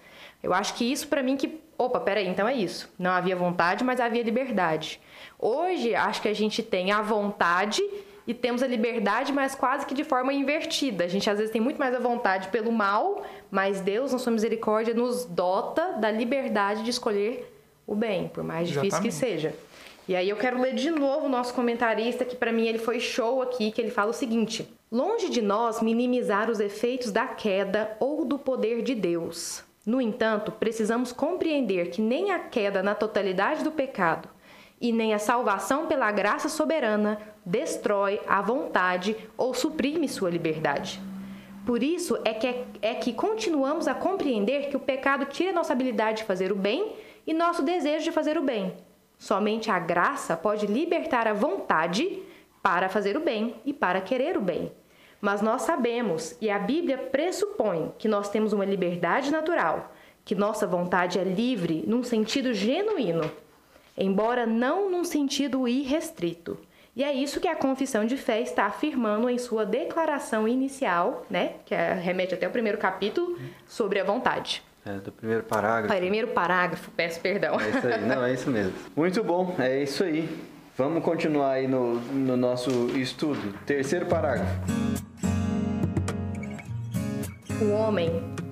Eu 0.43 0.53
acho 0.53 0.73
que 0.75 0.89
isso 0.89 1.07
para 1.07 1.23
mim 1.23 1.38
que, 1.38 1.61
opa, 1.77 1.99
peraí, 1.99 2.27
então 2.27 2.47
é 2.47 2.53
isso. 2.53 2.91
Não 2.99 3.11
havia 3.11 3.35
vontade, 3.35 3.83
mas 3.83 3.99
havia 3.99 4.23
liberdade. 4.23 4.99
Hoje 5.38 5.95
acho 5.95 6.21
que 6.21 6.27
a 6.27 6.35
gente 6.35 6.61
tem 6.61 6.91
a 6.91 7.01
vontade 7.01 7.81
e 8.29 8.33
temos 8.36 8.62
a 8.62 8.67
liberdade, 8.67 9.33
mas 9.33 9.55
quase 9.55 9.88
que 9.88 9.93
de 9.95 10.03
forma 10.03 10.31
invertida. 10.31 11.03
A 11.03 11.07
gente 11.07 11.27
às 11.27 11.39
vezes 11.39 11.51
tem 11.51 11.59
muito 11.59 11.79
mais 11.79 11.95
a 11.95 12.00
vontade 12.00 12.50
pelo 12.50 12.71
mal, 12.71 13.25
mas 13.50 13.81
Deus, 13.81 14.13
na 14.13 14.19
sua 14.19 14.31
misericórdia, 14.31 14.93
nos 14.93 15.25
dota 15.25 15.93
da 15.93 16.12
liberdade 16.12 16.83
de 16.83 16.91
escolher 16.91 17.51
o 17.88 17.95
bem, 17.95 18.27
por 18.27 18.43
mais 18.43 18.67
difícil 18.67 18.88
Exatamente. 18.88 19.12
que 19.12 19.19
seja. 19.19 19.55
E 20.07 20.15
aí 20.15 20.29
eu 20.29 20.38
quero 20.38 20.62
ler 20.62 20.75
de 20.75 20.91
novo 20.91 21.25
o 21.25 21.29
nosso 21.29 21.55
comentarista, 21.55 22.24
que 22.24 22.36
para 22.36 22.51
mim 22.51 22.67
ele 22.67 22.77
foi 22.77 23.00
show 23.00 23.41
aqui, 23.41 23.71
que 23.71 23.81
ele 23.81 23.89
fala 23.89 24.12
o 24.12 24.13
seguinte: 24.13 24.71
Longe 24.91 25.31
de 25.31 25.41
nós 25.41 25.81
minimizar 25.81 26.51
os 26.51 26.59
efeitos 26.59 27.12
da 27.12 27.25
queda 27.25 27.98
ou 28.00 28.25
do 28.25 28.38
poder 28.38 28.83
de 28.83 28.93
Deus. 28.93 29.63
No 29.83 30.00
entanto, 30.00 30.51
precisamos 30.51 31.12
compreender 31.12 31.89
que 31.89 32.00
nem 32.00 32.29
a 32.29 32.38
queda 32.38 32.83
na 32.83 32.93
totalidade 32.93 33.63
do 33.63 33.71
pecado 33.71 34.29
e 34.81 34.91
nem 34.91 35.13
a 35.13 35.19
salvação 35.19 35.88
pela 35.88 36.12
graça 36.12 36.48
soberana 36.48 37.19
destrói 37.45 38.21
a 38.27 38.41
vontade 38.41 39.15
ou 39.38 39.53
suprime 39.53 40.07
sua 40.07 40.29
liberdade. 40.29 41.01
Por 41.65 41.83
isso 41.83 42.17
é 42.24 42.33
que, 42.33 42.48
é, 42.48 42.65
é 42.81 42.95
que 42.95 43.13
continuamos 43.13 43.88
a 43.88 43.93
compreender 43.93 44.69
que 44.69 44.77
o 44.77 44.79
pecado 44.79 45.25
tira 45.25 45.51
nossa 45.51 45.74
habilidade 45.74 46.19
de 46.19 46.24
fazer 46.24 46.51
o 46.51 46.55
bem 46.55 46.93
e 47.27 47.33
nosso 47.33 47.62
desejo 47.62 48.05
de 48.05 48.12
fazer 48.12 48.38
o 48.38 48.43
bem. 48.43 48.74
Somente 49.17 49.69
a 49.69 49.77
graça 49.77 50.38
pode 50.38 50.65
libertar 50.65 51.27
a 51.27 51.33
vontade 51.33 52.24
para 52.63 52.89
fazer 52.89 53.17
o 53.17 53.19
bem 53.19 53.55
e 53.65 53.74
para 53.74 54.01
querer 54.01 54.38
o 54.38 54.41
bem. 54.41 54.71
Mas 55.21 55.41
nós 55.41 55.63
sabemos, 55.63 56.38
e 56.39 56.50
a 56.50 56.57
Bíblia 56.57 56.98
pressupõe, 56.98 57.91
que 57.98 58.07
nós 58.07 58.29
temos 58.29 58.53
uma 58.53 58.63
liberdade 58.63 59.29
natural, 59.29 59.91
que 60.24 60.33
nossa 60.33 60.65
vontade 60.65 61.19
é 61.19 61.24
livre 61.24 61.83
num 61.86 62.03
sentido 62.03 62.53
genuíno 62.53 63.29
embora 64.00 64.46
não 64.48 64.89
num 64.89 65.03
sentido 65.03 65.68
irrestrito. 65.68 66.58
E 66.96 67.03
é 67.03 67.13
isso 67.13 67.39
que 67.39 67.48
a 67.48 67.56
confissão 67.56 68.06
de 68.06 68.18
fé 68.18 68.41
está 68.41 68.65
afirmando 68.65 69.29
em 69.29 69.38
sua 69.38 69.65
declaração 69.65 70.48
inicial, 70.48 71.25
né, 71.29 71.53
que 71.65 71.75
é, 71.75 71.94
remete 71.94 72.34
até 72.34 72.48
o 72.48 72.51
primeiro 72.51 72.77
capítulo, 72.77 73.38
sobre 73.68 74.00
a 74.00 74.03
vontade. 74.03 74.63
É, 74.86 74.94
do 74.94 75.12
primeiro 75.12 75.44
parágrafo. 75.44 75.96
Primeiro 75.96 76.27
parágrafo, 76.29 76.89
peço 76.91 77.20
perdão. 77.20 77.60
É 77.60 77.70
isso 77.70 77.88
aí, 77.88 78.01
não, 78.06 78.25
é 78.25 78.34
isso 78.34 78.50
mesmo. 78.50 78.74
Muito 78.96 79.24
bom, 79.24 79.56
é 79.60 79.84
isso 79.84 80.03
aí. 80.03 80.27
Vamos 80.75 81.03
continuar 81.03 81.51
aí 81.51 81.68
no, 81.68 81.96
no 82.00 82.38
nosso 82.38 82.70
estudo. 82.98 83.53
Terceiro 83.65 84.06
parágrafo. 84.06 84.60
O 87.62 87.72
homem, 87.72 88.10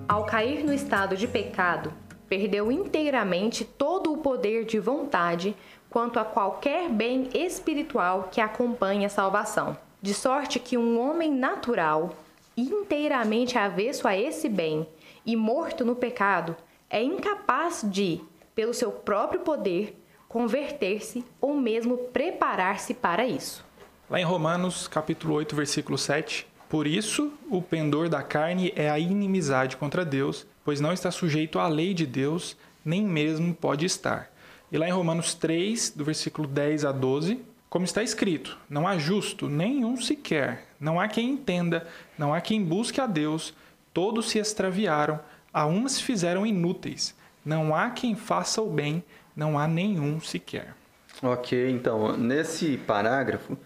ao 0.07 0.25
cair 0.25 0.65
no 0.65 0.73
estado 0.73 1.15
de 1.15 1.25
pecado, 1.25 1.93
perdeu 2.27 2.71
inteiramente 2.71 3.63
todo 3.63 4.11
o 4.13 4.17
poder 4.17 4.65
de 4.65 4.79
vontade 4.79 5.55
quanto 5.89 6.19
a 6.19 6.25
qualquer 6.25 6.89
bem 6.89 7.29
espiritual 7.33 8.29
que 8.31 8.41
acompanhe 8.41 9.05
a 9.05 9.09
salvação. 9.09 9.77
De 10.01 10.13
sorte 10.13 10.59
que 10.59 10.77
um 10.77 10.99
homem 10.99 11.31
natural, 11.31 12.15
inteiramente 12.55 13.57
avesso 13.57 14.07
a 14.07 14.17
esse 14.17 14.47
bem 14.47 14.87
e 15.25 15.35
morto 15.35 15.83
no 15.83 15.95
pecado, 15.95 16.55
é 16.89 17.01
incapaz 17.01 17.81
de, 17.83 18.21
pelo 18.53 18.73
seu 18.73 18.91
próprio 18.91 19.41
poder, 19.41 19.99
converter-se 20.27 21.23
ou 21.41 21.55
mesmo 21.55 21.97
preparar-se 21.97 22.93
para 22.93 23.25
isso. 23.25 23.65
Lá 24.09 24.19
em 24.19 24.23
Romanos, 24.23 24.87
capítulo 24.87 25.33
8, 25.35 25.55
versículo 25.55 25.97
7, 25.97 26.47
por 26.69 26.85
isso 26.85 27.33
o 27.49 27.61
pendor 27.61 28.09
da 28.09 28.21
carne 28.21 28.73
é 28.75 28.89
a 28.89 28.99
inimizade 28.99 29.77
contra 29.77 30.05
Deus, 30.05 30.45
pois 30.67 30.81
não 30.81 30.91
está 30.91 31.09
sujeito 31.11 31.59
à 31.59 31.67
lei 31.69 31.93
de 31.93 32.05
Deus, 32.05 32.57
nem 32.83 33.01
mesmo 33.01 33.55
pode 33.55 33.85
estar. 33.85 34.29
E 34.69 34.77
lá 34.77 34.85
em 34.85 34.91
Romanos 34.91 35.33
3, 35.33 35.91
do 35.91 36.03
versículo 36.03 36.45
10 36.45 36.83
a 36.83 36.91
12, 36.91 37.39
como 37.69 37.85
está 37.85 38.03
escrito: 38.03 38.57
Não 38.69 38.85
há 38.85 38.97
justo 38.97 39.47
nenhum 39.47 39.95
sequer, 39.95 40.65
não 40.77 40.99
há 40.99 41.07
quem 41.07 41.29
entenda, 41.29 41.87
não 42.17 42.33
há 42.33 42.41
quem 42.41 42.61
busque 42.61 42.99
a 42.99 43.07
Deus, 43.07 43.53
todos 43.93 44.29
se 44.29 44.39
extraviaram, 44.39 45.21
a 45.53 45.65
uns 45.65 45.93
se 45.93 46.03
fizeram 46.03 46.45
inúteis, 46.45 47.15
não 47.45 47.73
há 47.73 47.89
quem 47.91 48.13
faça 48.13 48.61
o 48.61 48.69
bem, 48.69 49.01
não 49.33 49.57
há 49.57 49.69
nenhum 49.69 50.19
sequer. 50.19 50.75
Ok, 51.23 51.71
então, 51.71 52.17
nesse 52.17 52.75
parágrafo, 52.75 53.57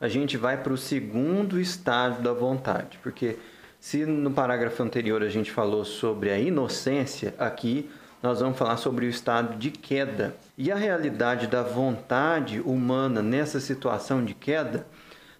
a 0.00 0.08
gente 0.08 0.36
vai 0.36 0.60
para 0.60 0.72
o 0.72 0.76
segundo 0.76 1.60
estágio 1.60 2.20
da 2.20 2.32
vontade, 2.32 2.98
porque 3.00 3.38
se 3.80 4.04
no 4.04 4.30
parágrafo 4.30 4.82
anterior 4.82 5.22
a 5.22 5.28
gente 5.28 5.50
falou 5.50 5.84
sobre 5.84 6.30
a 6.30 6.38
inocência, 6.38 7.34
aqui 7.38 7.88
nós 8.22 8.40
vamos 8.40 8.58
falar 8.58 8.76
sobre 8.76 9.06
o 9.06 9.08
estado 9.08 9.56
de 9.56 9.70
queda. 9.70 10.34
E 10.56 10.72
a 10.72 10.76
realidade 10.76 11.46
da 11.46 11.62
vontade 11.62 12.60
humana 12.60 13.22
nessa 13.22 13.60
situação 13.60 14.24
de 14.24 14.34
queda 14.34 14.86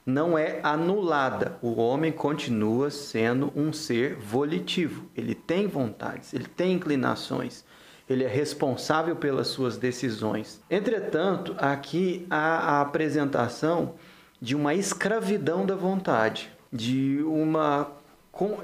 não 0.06 0.38
é 0.38 0.60
anulada. 0.62 1.58
O 1.60 1.80
homem 1.80 2.12
continua 2.12 2.90
sendo 2.90 3.52
um 3.54 3.72
ser 3.72 4.14
volitivo. 4.14 5.10
Ele 5.16 5.34
tem 5.34 5.66
vontades, 5.66 6.32
ele 6.32 6.46
tem 6.46 6.74
inclinações, 6.74 7.64
ele 8.08 8.24
é 8.24 8.28
responsável 8.28 9.16
pelas 9.16 9.48
suas 9.48 9.76
decisões. 9.76 10.62
Entretanto, 10.70 11.54
aqui 11.58 12.26
há 12.30 12.76
a 12.76 12.80
apresentação 12.80 13.96
de 14.40 14.54
uma 14.54 14.72
escravidão 14.72 15.66
da 15.66 15.74
vontade, 15.74 16.48
de 16.72 17.20
uma 17.24 17.97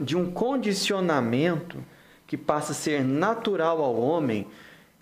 de 0.01 0.17
um 0.17 0.31
condicionamento 0.31 1.83
que 2.27 2.37
passa 2.37 2.73
a 2.73 2.75
ser 2.75 3.05
natural 3.05 3.83
ao 3.83 3.97
homem 3.97 4.47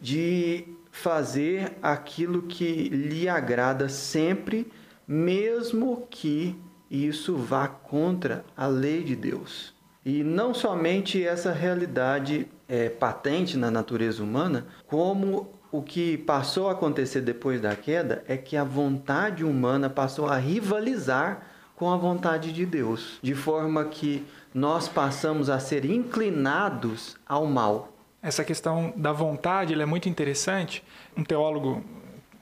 de 0.00 0.64
fazer 0.90 1.72
aquilo 1.82 2.42
que 2.42 2.88
lhe 2.88 3.28
agrada 3.28 3.88
sempre, 3.88 4.70
mesmo 5.06 6.06
que 6.10 6.56
isso 6.90 7.36
vá 7.36 7.66
contra 7.66 8.44
a 8.56 8.66
lei 8.66 9.02
de 9.02 9.16
Deus. 9.16 9.72
E 10.04 10.22
não 10.22 10.52
somente 10.52 11.24
essa 11.24 11.52
realidade 11.52 12.48
é 12.68 12.88
patente 12.88 13.56
na 13.56 13.70
natureza 13.70 14.22
humana, 14.22 14.66
como 14.86 15.50
o 15.70 15.80
que 15.80 16.18
passou 16.18 16.68
a 16.68 16.72
acontecer 16.72 17.22
depois 17.22 17.60
da 17.60 17.74
queda 17.74 18.22
é 18.28 18.36
que 18.36 18.56
a 18.56 18.64
vontade 18.64 19.44
humana 19.44 19.88
passou 19.88 20.26
a 20.26 20.36
rivalizar 20.36 21.46
com 21.74 21.90
a 21.90 21.96
vontade 21.96 22.52
de 22.52 22.66
Deus, 22.66 23.18
de 23.22 23.34
forma 23.34 23.86
que 23.86 24.24
nós 24.54 24.88
passamos 24.88 25.48
a 25.48 25.58
ser 25.58 25.84
inclinados 25.84 27.16
ao 27.26 27.46
mal. 27.46 27.92
Essa 28.22 28.44
questão 28.44 28.92
da 28.96 29.12
vontade 29.12 29.80
é 29.80 29.86
muito 29.86 30.08
interessante. 30.08 30.84
Um 31.16 31.24
teólogo 31.24 31.82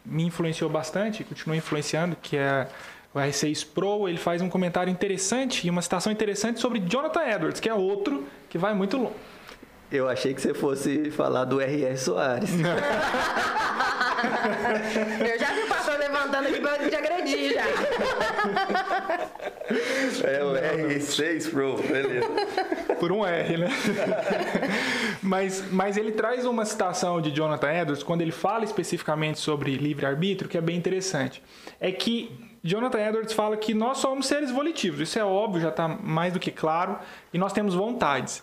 me 0.04 0.24
influenciou 0.24 0.68
bastante, 0.68 1.24
continua 1.24 1.56
influenciando, 1.56 2.16
que 2.20 2.36
é 2.36 2.68
o 3.14 3.18
R6 3.18 3.50
Sproul, 3.52 4.08
ele 4.08 4.18
faz 4.18 4.40
um 4.42 4.48
comentário 4.48 4.90
interessante 4.90 5.66
e 5.66 5.70
uma 5.70 5.82
citação 5.82 6.12
interessante 6.12 6.60
sobre 6.60 6.80
Jonathan 6.80 7.22
Edwards, 7.22 7.60
que 7.60 7.68
é 7.68 7.74
outro 7.74 8.26
que 8.48 8.56
vai 8.58 8.74
muito 8.74 8.96
longe. 8.96 9.14
Eu 9.90 10.08
achei 10.08 10.32
que 10.32 10.40
você 10.40 10.54
fosse 10.54 11.10
falar 11.10 11.44
do 11.44 11.60
R.S. 11.60 12.04
Soares. 12.04 12.50
Eu 15.20 15.38
já 15.38 15.52
vi 15.52 15.62
o 15.62 15.66
aqui 16.48 16.60
pra 16.60 16.78
te 16.78 16.94
agredir 16.94 17.54
já. 17.54 17.64
É 20.24 20.44
o 20.44 20.52
R6 20.54 21.50
Pro, 21.50 21.76
beleza. 21.76 22.28
Por 22.98 23.12
um 23.12 23.24
R, 23.24 23.56
né? 23.56 23.68
mas, 25.22 25.64
mas 25.70 25.96
ele 25.96 26.12
traz 26.12 26.44
uma 26.44 26.64
citação 26.64 27.20
de 27.20 27.30
Jonathan 27.30 27.72
Edwards, 27.72 28.02
quando 28.02 28.20
ele 28.22 28.32
fala 28.32 28.64
especificamente 28.64 29.38
sobre 29.38 29.76
livre-arbítrio, 29.76 30.50
que 30.50 30.58
é 30.58 30.60
bem 30.60 30.76
interessante. 30.76 31.42
É 31.80 31.92
que 31.92 32.30
Jonathan 32.62 32.98
Edwards 32.98 33.32
fala 33.32 33.56
que 33.56 33.72
nós 33.72 33.98
somos 33.98 34.26
seres 34.26 34.50
volitivos. 34.50 35.00
Isso 35.00 35.18
é 35.18 35.24
óbvio, 35.24 35.62
já 35.62 35.70
está 35.70 35.88
mais 35.88 36.32
do 36.32 36.40
que 36.40 36.50
claro, 36.50 36.98
e 37.32 37.38
nós 37.38 37.52
temos 37.52 37.74
vontades. 37.74 38.42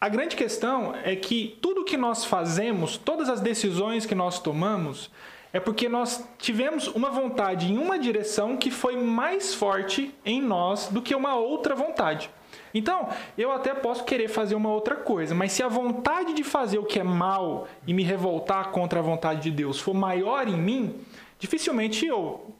A 0.00 0.08
grande 0.08 0.36
questão 0.36 0.94
é 1.02 1.16
que 1.16 1.58
tudo 1.60 1.84
que 1.84 1.96
nós 1.96 2.24
fazemos, 2.24 2.96
todas 2.96 3.28
as 3.28 3.40
decisões 3.40 4.04
que 4.04 4.14
nós 4.14 4.38
tomamos, 4.38 5.10
é 5.56 5.60
porque 5.60 5.88
nós 5.88 6.22
tivemos 6.36 6.86
uma 6.88 7.10
vontade 7.10 7.72
em 7.72 7.78
uma 7.78 7.98
direção 7.98 8.58
que 8.58 8.70
foi 8.70 8.94
mais 8.94 9.54
forte 9.54 10.14
em 10.22 10.42
nós 10.42 10.88
do 10.88 11.00
que 11.00 11.14
uma 11.14 11.34
outra 11.34 11.74
vontade. 11.74 12.28
Então, 12.74 13.08
eu 13.38 13.50
até 13.50 13.72
posso 13.72 14.04
querer 14.04 14.28
fazer 14.28 14.54
uma 14.54 14.68
outra 14.68 14.96
coisa, 14.96 15.34
mas 15.34 15.52
se 15.52 15.62
a 15.62 15.68
vontade 15.68 16.34
de 16.34 16.44
fazer 16.44 16.76
o 16.76 16.84
que 16.84 17.00
é 17.00 17.02
mal 17.02 17.66
e 17.86 17.94
me 17.94 18.02
revoltar 18.02 18.68
contra 18.68 18.98
a 18.98 19.02
vontade 19.02 19.40
de 19.40 19.50
Deus 19.50 19.80
for 19.80 19.94
maior 19.94 20.46
em 20.46 20.58
mim, 20.58 20.94
dificilmente 21.38 22.10
ou 22.10 22.56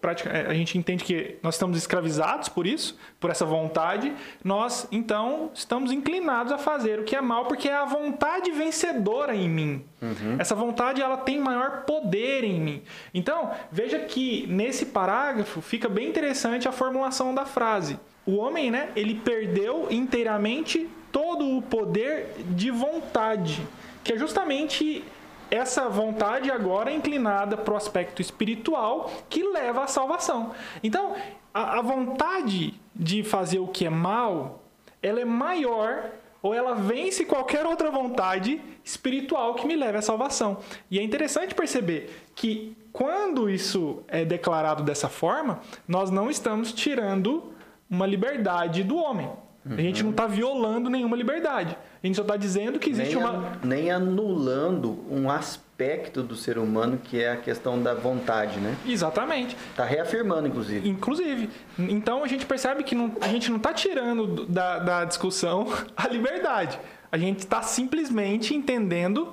a 0.49 0.53
gente 0.53 0.77
entende 0.77 1.03
que 1.03 1.37
nós 1.43 1.55
estamos 1.55 1.79
escravizados 1.79 2.49
por 2.49 2.67
isso, 2.67 2.97
por 3.19 3.31
essa 3.31 3.45
vontade, 3.45 4.13
nós 4.45 4.87
então 4.93 5.51
estamos 5.55 5.91
inclinados 5.91 6.53
a 6.53 6.59
fazer 6.59 7.01
o 7.01 7.05
que 7.05 7.17
é 7.17 7.21
mal 7.21 7.47
porque 7.47 7.69
é 7.69 7.75
a 7.75 7.85
vontade 7.85 8.51
vencedora 8.53 9.35
em 9.35 9.49
mim. 9.49 9.85
Uhum. 10.03 10.37
Essa 10.39 10.55
vontade 10.55 11.01
ela 11.01 11.17
tem 11.17 11.41
maior 11.41 11.85
poder 11.85 12.45
em 12.45 12.61
mim. 12.61 12.83
Então, 13.15 13.51
veja 13.73 13.99
que 14.01 14.47
nesse 14.47 14.87
parágrafo 14.87 15.61
fica 15.63 15.89
bem 15.89 16.09
interessante 16.09 16.69
a 16.69 16.73
formulação 16.73 17.35
da 17.35 17.47
frase. 17.47 17.99
O 18.27 18.37
homem, 18.37 18.71
né, 18.71 18.91
ele 18.95 19.15
perdeu 19.15 19.87
inteiramente 19.91 20.89
todo 21.11 21.57
o 21.57 21.63
poder 21.63 22.35
de 22.51 22.71
vontade, 22.71 23.67
que 24.05 24.13
é 24.13 24.19
justamente 24.19 25.03
essa 25.51 25.89
vontade 25.89 26.51
agora 26.51 26.91
é 26.91 26.95
inclinada 26.95 27.57
para 27.57 27.75
o 27.75 27.77
aspecto 27.77 28.21
espiritual 28.21 29.11
que 29.29 29.43
leva 29.43 29.85
à 29.85 29.87
salvação. 29.87 30.53
Então, 30.83 31.15
a, 31.53 31.79
a, 31.79 31.83
vontade 31.83 32.75
de 32.95 33.23
fazer 33.23 33.59
o 33.59 33.69
que 33.69 33.87
é 33.87 33.91
mal, 33.91 34.63
ela 35.03 35.21
é 35.21 35.25
maior 35.25 36.11
ou 36.43 36.55
ela 36.55 36.75
vence 36.75 37.25
qualquer 37.25 37.67
outra 37.67 37.91
vontade 37.91 38.61
espiritual 38.85 39.55
que 39.55 39.67
me 39.67 39.75
leve 39.75 39.99
à 39.99 40.03
salvação. 40.03 40.59
E 40.91 40.99
é 40.99 41.03
interessante 41.03 41.55
perceber 41.55 42.29
que 42.35 42.77
quando 42.93 43.51
isso 43.51 44.03
é 44.07 44.25
declarado 44.25 44.83
dessa 44.83 45.09
forma, 45.09 45.61
nós 45.89 46.11
não 46.11 46.31
estamos 46.31 46.73
tirando 46.73 47.53
uma 47.91 48.07
liberdade 48.07 48.83
do 48.83 48.97
homem. 48.97 49.31
A 49.69 49.81
gente 49.81 50.03
não 50.03 50.11
está 50.11 50.27
violando 50.27 50.89
nenhuma 50.89 51.17
liberdade. 51.17 51.77
A 52.03 52.07
gente 52.07 52.15
só 52.15 52.23
está 52.23 52.37
dizendo 52.37 52.79
que 52.79 52.91
existe 52.91 53.17
nem 53.17 53.25
uma. 53.25 53.59
nem 53.65 53.91
anulando 53.91 55.05
um 55.11 55.29
aspecto 55.29 56.23
do 56.23 56.37
ser 56.37 56.57
humano 56.57 57.01
que 57.03 57.21
é 57.21 57.33
a 57.33 57.37
questão 57.37 57.83
da 57.83 57.93
vontade, 57.93 58.61
né? 58.61 58.77
Exatamente. 58.87 59.57
Está 59.71 59.85
reafirmando, 59.85 60.47
inclusive. 60.47 60.89
Inclusive. 60.89 61.51
Então 61.79 62.23
a 62.23 62.29
gente 62.29 62.47
percebe 62.47 62.85
que 62.85 62.95
não, 62.95 63.13
a 63.21 63.29
gente 63.29 63.51
não 63.51 63.57
está 63.57 63.73
tirando 63.73 64.47
da, 64.47 64.79
da 64.79 65.05
discussão 65.05 65.67
a 65.97 66.07
liberdade. 66.07 66.79
A 67.11 67.19
gente 67.19 67.41
está 67.41 67.63
simplesmente 67.63 68.55
entendendo 68.55 69.33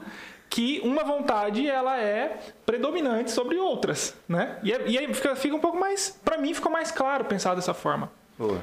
que 0.49 0.79
uma 0.83 1.03
vontade 1.03 1.67
ela 1.67 1.99
é 1.99 2.39
predominante 2.65 3.31
sobre 3.31 3.57
outras, 3.57 4.15
né? 4.27 4.57
E, 4.63 4.71
é, 4.71 4.87
e 4.87 4.97
aí 4.97 5.13
fica, 5.13 5.35
fica 5.35 5.55
um 5.55 5.59
pouco 5.59 5.79
mais, 5.79 6.19
para 6.23 6.37
mim 6.37 6.53
ficou 6.53 6.71
mais 6.71 6.91
claro 6.91 7.25
pensar 7.25 7.55
dessa 7.55 7.73
forma. 7.73 8.11
Boa. 8.37 8.61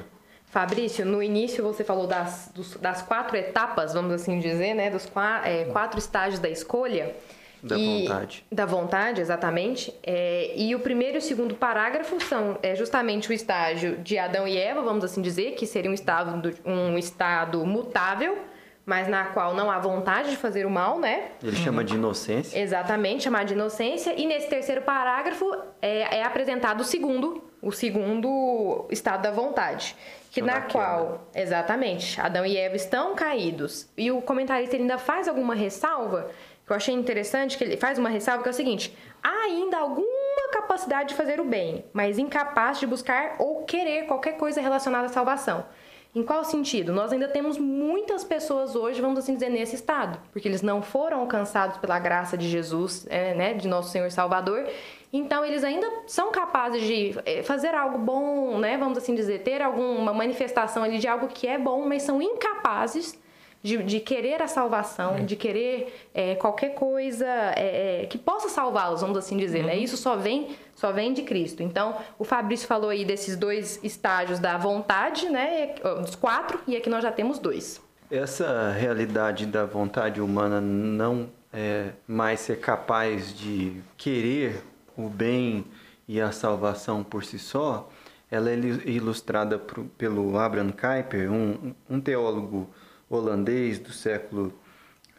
Fabrício, 0.51 1.05
no 1.05 1.23
início 1.23 1.63
você 1.63 1.81
falou 1.81 2.05
das, 2.05 2.51
dos, 2.53 2.75
das 2.75 3.01
quatro 3.01 3.37
etapas, 3.37 3.93
vamos 3.93 4.11
assim 4.11 4.37
dizer, 4.37 4.73
né? 4.73 4.89
Dos 4.89 5.05
qua, 5.05 5.41
é, 5.45 5.63
quatro 5.65 5.97
estágios 5.97 6.39
da 6.39 6.49
escolha. 6.49 7.15
Da 7.63 7.77
e, 7.77 8.01
vontade. 8.01 8.45
Da 8.51 8.65
vontade, 8.65 9.21
exatamente. 9.21 9.93
É, 10.03 10.51
e 10.57 10.75
o 10.75 10.79
primeiro 10.81 11.15
e 11.15 11.19
o 11.19 11.21
segundo 11.21 11.55
parágrafo 11.55 12.19
são 12.19 12.59
é, 12.61 12.75
justamente 12.75 13.29
o 13.29 13.33
estágio 13.33 13.97
de 13.99 14.17
Adão 14.17 14.45
e 14.45 14.57
Eva, 14.57 14.81
vamos 14.81 15.05
assim 15.05 15.21
dizer, 15.21 15.53
que 15.53 15.65
seria 15.65 15.89
um 15.89 15.93
estado, 15.93 16.53
um 16.65 16.97
estado 16.97 17.65
mutável, 17.65 18.37
mas 18.85 19.07
na 19.07 19.27
qual 19.27 19.55
não 19.55 19.71
há 19.71 19.79
vontade 19.79 20.31
de 20.31 20.35
fazer 20.35 20.65
o 20.65 20.69
mal, 20.69 20.99
né? 20.99 21.29
Ele 21.41 21.55
uhum. 21.55 21.63
chama 21.63 21.81
de 21.81 21.95
inocência. 21.95 22.59
Exatamente, 22.59 23.23
chamar 23.23 23.45
de 23.45 23.53
inocência. 23.53 24.19
E 24.19 24.25
nesse 24.25 24.49
terceiro 24.49 24.81
parágrafo 24.81 25.49
é, 25.81 26.17
é 26.17 26.23
apresentado 26.23 26.81
o 26.81 26.83
segundo, 26.83 27.41
o 27.61 27.71
segundo 27.71 28.87
estado 28.89 29.21
da 29.21 29.31
vontade 29.31 29.95
que 30.31 30.41
na 30.41 30.61
qual, 30.61 31.27
exatamente, 31.35 32.19
Adão 32.19 32.45
e 32.45 32.55
Eva 32.55 32.77
estão 32.77 33.13
caídos. 33.13 33.87
E 33.97 34.09
o 34.11 34.21
comentarista 34.21 34.77
ainda 34.77 34.97
faz 34.97 35.27
alguma 35.27 35.53
ressalva, 35.53 36.31
que 36.65 36.71
eu 36.71 36.75
achei 36.75 36.95
interessante, 36.95 37.57
que 37.57 37.63
ele 37.65 37.75
faz 37.75 37.99
uma 37.99 38.09
ressalva 38.09 38.41
que 38.41 38.49
é 38.49 38.51
o 38.51 38.55
seguinte: 38.55 38.97
há 39.21 39.43
ainda 39.43 39.77
alguma 39.77 40.49
capacidade 40.53 41.09
de 41.09 41.15
fazer 41.15 41.41
o 41.41 41.43
bem, 41.43 41.83
mas 41.91 42.17
incapaz 42.17 42.79
de 42.79 42.87
buscar 42.87 43.35
ou 43.39 43.65
querer 43.65 44.05
qualquer 44.05 44.37
coisa 44.37 44.61
relacionada 44.61 45.07
à 45.07 45.09
salvação. 45.09 45.65
Em 46.13 46.23
qual 46.23 46.43
sentido? 46.43 46.91
Nós 46.91 47.13
ainda 47.13 47.27
temos 47.27 47.57
muitas 47.57 48.23
pessoas 48.23 48.75
hoje, 48.75 49.01
vamos 49.01 49.19
assim 49.19 49.33
dizer, 49.33 49.49
nesse 49.49 49.75
estado, 49.75 50.19
porque 50.33 50.45
eles 50.45 50.61
não 50.61 50.81
foram 50.81 51.21
alcançados 51.21 51.77
pela 51.77 51.97
graça 51.99 52.37
de 52.37 52.49
Jesus, 52.49 53.07
é, 53.09 53.33
né, 53.33 53.53
de 53.53 53.65
nosso 53.65 53.91
Senhor 53.91 54.11
Salvador, 54.11 54.67
então, 55.13 55.43
eles 55.43 55.63
ainda 55.63 55.87
são 56.07 56.31
capazes 56.31 56.81
de 56.83 57.19
eh, 57.25 57.43
fazer 57.43 57.75
algo 57.75 57.97
bom, 57.97 58.57
né? 58.59 58.77
Vamos 58.77 58.97
assim 58.97 59.13
dizer, 59.13 59.39
ter 59.39 59.61
alguma 59.61 60.13
manifestação 60.13 60.83
ali 60.83 60.99
de 60.99 61.07
algo 61.07 61.27
que 61.27 61.47
é 61.47 61.57
bom, 61.57 61.85
mas 61.85 62.03
são 62.03 62.21
incapazes 62.21 63.19
de, 63.61 63.77
de 63.83 63.99
querer 63.99 64.41
a 64.41 64.47
salvação, 64.47 65.17
é. 65.17 65.19
de 65.19 65.35
querer 65.35 66.07
é, 66.13 66.35
qualquer 66.35 66.73
coisa 66.73 67.27
é, 67.27 68.07
que 68.09 68.17
possa 68.17 68.49
salvá-los, 68.49 69.01
vamos 69.01 69.17
assim 69.17 69.37
dizer, 69.37 69.63
né? 69.63 69.73
uhum. 69.73 69.79
né? 69.79 69.83
Isso 69.83 69.97
só 69.97 70.15
vem, 70.15 70.55
só 70.75 70.91
vem 70.91 71.13
de 71.13 71.23
Cristo. 71.23 71.61
Então, 71.61 71.95
o 72.17 72.23
Fabrício 72.23 72.67
falou 72.67 72.89
aí 72.89 73.03
desses 73.03 73.35
dois 73.35 73.79
estágios 73.83 74.39
da 74.39 74.57
vontade, 74.57 75.29
né? 75.29 75.75
Dos 75.99 76.15
quatro, 76.15 76.59
e 76.65 76.75
aqui 76.75 76.89
nós 76.89 77.03
já 77.03 77.11
temos 77.11 77.37
dois. 77.37 77.81
Essa 78.09 78.71
realidade 78.71 79.45
da 79.45 79.65
vontade 79.65 80.19
humana 80.21 80.59
não 80.59 81.29
é 81.53 81.89
mais 82.07 82.39
ser 82.39 82.59
capaz 82.59 83.37
de 83.37 83.81
querer 83.97 84.70
o 85.05 85.09
bem 85.09 85.65
e 86.07 86.19
a 86.19 86.31
salvação 86.31 87.03
por 87.03 87.23
si 87.23 87.39
só, 87.39 87.89
ela 88.29 88.49
é 88.49 88.55
ilustrada 88.85 89.57
por, 89.59 89.83
pelo 89.97 90.37
Abraham 90.37 90.71
Kuyper, 90.71 91.31
um, 91.31 91.73
um 91.89 91.99
teólogo 91.99 92.69
holandês 93.09 93.77
do 93.77 93.91
século 93.91 94.53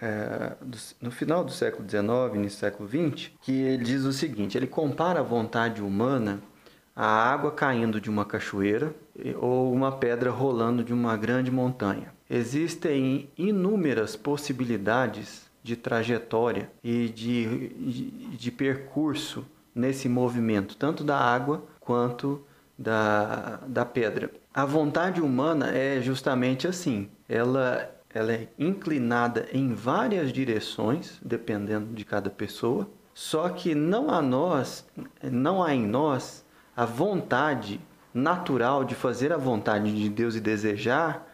é, 0.00 0.54
do, 0.60 0.76
no 1.00 1.10
final 1.12 1.44
do 1.44 1.52
século 1.52 1.88
XIX, 1.88 2.42
no 2.42 2.50
século 2.50 2.88
XX, 2.88 3.30
que 3.40 3.52
ele 3.52 3.84
diz 3.84 4.02
o 4.04 4.12
seguinte: 4.12 4.58
ele 4.58 4.66
compara 4.66 5.20
a 5.20 5.22
vontade 5.22 5.80
humana 5.80 6.42
à 6.94 7.06
água 7.06 7.52
caindo 7.52 8.00
de 8.00 8.10
uma 8.10 8.24
cachoeira 8.24 8.94
ou 9.40 9.72
uma 9.72 9.92
pedra 9.92 10.30
rolando 10.30 10.82
de 10.82 10.92
uma 10.92 11.16
grande 11.16 11.50
montanha. 11.50 12.12
Existem 12.28 13.30
inúmeras 13.38 14.16
possibilidades 14.16 15.50
de 15.62 15.76
trajetória 15.76 16.70
e 16.82 17.08
de, 17.08 17.68
de, 17.68 18.10
de 18.36 18.50
percurso 18.50 19.46
nesse 19.74 20.08
movimento, 20.08 20.76
tanto 20.76 21.02
da 21.02 21.16
água 21.16 21.64
quanto 21.80 22.44
da, 22.78 23.60
da 23.66 23.84
pedra. 23.84 24.30
A 24.52 24.64
vontade 24.64 25.20
humana 25.20 25.70
é 25.70 26.00
justamente 26.00 26.66
assim, 26.66 27.08
ela, 27.28 27.90
ela 28.12 28.32
é 28.32 28.48
inclinada 28.58 29.48
em 29.52 29.72
várias 29.74 30.32
direções, 30.32 31.18
dependendo 31.22 31.94
de 31.94 32.04
cada 32.04 32.28
pessoa, 32.28 32.88
só 33.14 33.48
que 33.48 33.74
não 33.74 34.10
há 34.10 34.22
nós, 34.22 34.86
não 35.22 35.62
há 35.62 35.74
em 35.74 35.86
nós 35.86 36.44
a 36.76 36.84
vontade 36.84 37.80
natural 38.12 38.84
de 38.84 38.94
fazer 38.94 39.32
a 39.32 39.36
vontade 39.36 39.94
de 39.94 40.08
Deus 40.08 40.34
e 40.34 40.40
desejar 40.40 41.26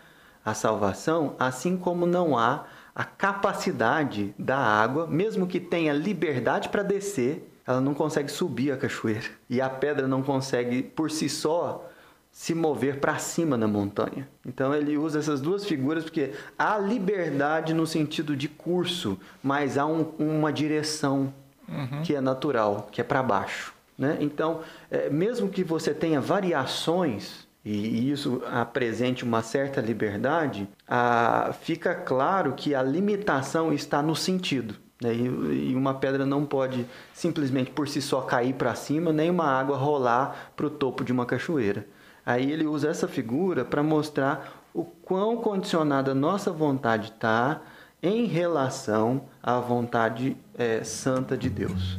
a 0.44 0.54
salvação, 0.54 1.34
assim 1.38 1.76
como 1.76 2.06
não 2.06 2.36
há 2.36 2.64
a 2.94 3.04
capacidade 3.04 4.34
da 4.38 4.58
água, 4.58 5.06
mesmo 5.06 5.46
que 5.46 5.60
tenha 5.60 5.92
liberdade 5.92 6.68
para 6.68 6.82
descer, 6.82 7.48
ela 7.68 7.82
não 7.82 7.92
consegue 7.92 8.32
subir 8.32 8.72
a 8.72 8.78
cachoeira. 8.78 9.26
E 9.48 9.60
a 9.60 9.68
pedra 9.68 10.08
não 10.08 10.22
consegue, 10.22 10.82
por 10.82 11.10
si 11.10 11.28
só, 11.28 11.86
se 12.32 12.54
mover 12.54 12.98
para 12.98 13.18
cima 13.18 13.58
na 13.58 13.68
montanha. 13.68 14.26
Então 14.46 14.74
ele 14.74 14.96
usa 14.96 15.18
essas 15.18 15.38
duas 15.38 15.66
figuras 15.66 16.02
porque 16.02 16.32
há 16.58 16.78
liberdade 16.78 17.74
no 17.74 17.86
sentido 17.86 18.34
de 18.34 18.48
curso, 18.48 19.18
mas 19.42 19.76
há 19.76 19.84
um, 19.84 20.00
uma 20.18 20.50
direção 20.50 21.30
uhum. 21.68 22.02
que 22.02 22.14
é 22.14 22.22
natural, 22.22 22.88
que 22.90 23.02
é 23.02 23.04
para 23.04 23.22
baixo. 23.22 23.74
Né? 23.98 24.16
Então, 24.20 24.62
é, 24.90 25.10
mesmo 25.10 25.50
que 25.50 25.62
você 25.62 25.92
tenha 25.92 26.22
variações 26.22 27.46
e 27.62 28.10
isso 28.10 28.40
apresente 28.50 29.24
uma 29.24 29.42
certa 29.42 29.82
liberdade, 29.82 30.66
a, 30.88 31.52
fica 31.60 31.94
claro 31.94 32.54
que 32.54 32.74
a 32.74 32.82
limitação 32.82 33.74
está 33.74 34.00
no 34.00 34.16
sentido. 34.16 34.74
Né? 35.02 35.14
E, 35.14 35.74
uma 35.74 35.94
pedra 35.94 36.26
não 36.26 36.44
pode 36.44 36.86
simplesmente 37.12 37.70
por 37.70 37.88
si 37.88 38.02
só 38.02 38.20
cair 38.22 38.54
para 38.54 38.74
cima, 38.74 39.12
nem 39.12 39.30
uma 39.30 39.46
água 39.46 39.76
rolar 39.76 40.52
para 40.56 40.66
o 40.66 40.70
topo 40.70 41.04
de 41.04 41.12
uma 41.12 41.26
cachoeira. 41.26 41.86
Aí 42.24 42.50
ele 42.50 42.66
usa 42.66 42.88
essa 42.88 43.08
figura 43.08 43.64
para 43.64 43.82
mostrar 43.82 44.62
o 44.74 44.84
quão 44.84 45.36
condicionada 45.36 46.14
nossa 46.14 46.52
vontade 46.52 47.12
está 47.12 47.62
em 48.02 48.26
relação 48.26 49.22
à 49.42 49.58
vontade 49.58 50.36
é, 50.56 50.84
santa 50.84 51.36
de 51.36 51.48
Deus. 51.48 51.96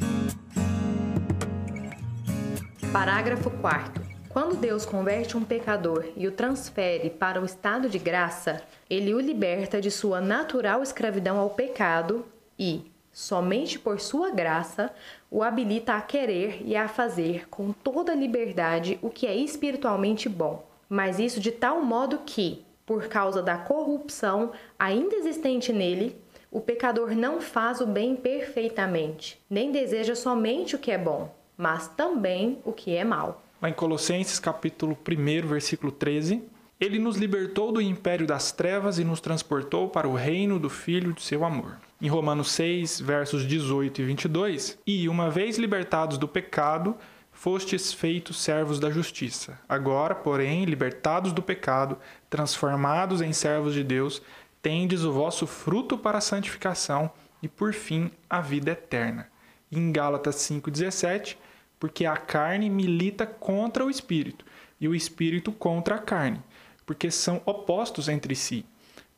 Parágrafo 2.93 3.49
4. 3.49 4.03
Quando 4.29 4.55
Deus 4.55 4.85
converte 4.85 5.35
um 5.35 5.43
pecador 5.43 6.05
e 6.15 6.27
o 6.27 6.31
transfere 6.31 7.09
para 7.09 7.41
o 7.41 7.45
estado 7.45 7.89
de 7.89 7.97
graça, 7.97 8.61
ele 8.89 9.13
o 9.13 9.19
liberta 9.19 9.81
de 9.81 9.89
sua 9.89 10.21
natural 10.21 10.83
escravidão 10.83 11.37
ao 11.37 11.49
pecado 11.49 12.25
e, 12.57 12.88
somente 13.19 13.77
por 13.77 13.99
sua 13.99 14.31
graça, 14.31 14.93
o 15.29 15.43
habilita 15.43 15.93
a 15.93 16.01
querer 16.01 16.61
e 16.63 16.73
a 16.73 16.87
fazer 16.87 17.49
com 17.49 17.73
toda 17.73 18.15
liberdade 18.15 18.97
o 19.01 19.09
que 19.09 19.27
é 19.27 19.35
espiritualmente 19.35 20.29
bom. 20.29 20.65
Mas 20.87 21.19
isso 21.19 21.41
de 21.41 21.51
tal 21.51 21.83
modo 21.83 22.21
que, 22.25 22.63
por 22.85 23.09
causa 23.09 23.43
da 23.43 23.57
corrupção 23.57 24.53
ainda 24.79 25.17
existente 25.17 25.73
nele, 25.73 26.15
o 26.49 26.61
pecador 26.61 27.13
não 27.13 27.41
faz 27.41 27.81
o 27.81 27.85
bem 27.85 28.15
perfeitamente, 28.15 29.37
nem 29.49 29.69
deseja 29.69 30.15
somente 30.15 30.77
o 30.77 30.79
que 30.79 30.89
é 30.89 30.97
bom, 30.97 31.29
mas 31.57 31.89
também 31.89 32.59
o 32.63 32.71
que 32.71 32.95
é 32.95 33.03
mal. 33.03 33.43
Lá 33.61 33.69
em 33.69 33.73
Colossenses 33.73 34.39
capítulo 34.39 34.97
1, 35.05 35.45
versículo 35.45 35.91
13, 35.91 36.41
ele 36.79 36.97
nos 36.97 37.17
libertou 37.17 37.73
do 37.73 37.81
império 37.81 38.25
das 38.25 38.53
trevas 38.53 38.99
e 38.99 39.03
nos 39.03 39.19
transportou 39.19 39.89
para 39.89 40.07
o 40.07 40.15
reino 40.15 40.57
do 40.57 40.69
Filho 40.69 41.11
de 41.11 41.21
seu 41.21 41.43
amor. 41.43 41.77
Em 42.01 42.07
Romanos 42.07 42.51
6, 42.51 43.01
versos 43.01 43.45
18 43.45 44.01
e 44.01 44.05
22, 44.05 44.79
e 44.87 45.09
uma 45.09 45.29
vez 45.29 45.57
libertados 45.57 46.17
do 46.17 46.25
pecado, 46.25 46.95
fostes 47.33 47.91
feitos 47.91 48.41
servos 48.41 48.79
da 48.79 48.89
justiça. 48.89 49.59
Agora, 49.67 50.15
porém, 50.15 50.63
libertados 50.63 51.33
do 51.33 51.41
pecado, 51.41 51.97
transformados 52.29 53.21
em 53.21 53.33
servos 53.33 53.73
de 53.73 53.83
Deus, 53.83 54.21
tendes 54.61 55.03
o 55.03 55.11
vosso 55.11 55.45
fruto 55.45 55.97
para 55.97 56.19
a 56.19 56.21
santificação 56.21 57.11
e, 57.43 57.49
por 57.49 57.73
fim, 57.73 58.09
a 58.29 58.39
vida 58.39 58.71
eterna. 58.71 59.27
Em 59.69 59.91
Gálatas 59.91 60.35
5,17, 60.37 61.35
porque 61.77 62.05
a 62.05 62.15
carne 62.15 62.69
milita 62.69 63.25
contra 63.25 63.85
o 63.85 63.89
espírito 63.89 64.45
e 64.79 64.87
o 64.87 64.95
espírito 64.95 65.51
contra 65.51 65.95
a 65.95 65.99
carne 65.99 66.41
porque 66.89 67.11
são 67.11 67.39
opostos 67.45 68.09
entre 68.09 68.33
si, 68.33 68.65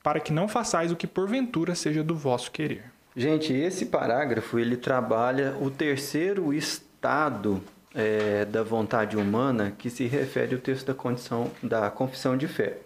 para 0.04 0.20
que 0.20 0.34
não 0.34 0.46
façais 0.46 0.92
o 0.92 0.96
que 0.98 1.08
porventura 1.08 1.74
seja 1.74 2.04
do 2.04 2.14
vosso 2.14 2.52
querer. 2.52 2.84
Gente, 3.16 3.54
esse 3.54 3.86
parágrafo 3.86 4.60
ele 4.60 4.76
trabalha 4.76 5.56
o 5.58 5.72
terceiro 5.72 6.54
estado 6.54 7.64
é, 7.96 8.44
da 8.44 8.62
vontade 8.62 9.16
humana 9.16 9.74
que 9.78 9.90
se 9.90 10.06
refere 10.06 10.54
ao 10.54 10.60
texto 10.60 10.88
da 10.88 10.94
condição 10.94 11.50
da 11.64 11.90
confissão 11.90 12.36
de 12.36 12.46
fé. 12.46 12.80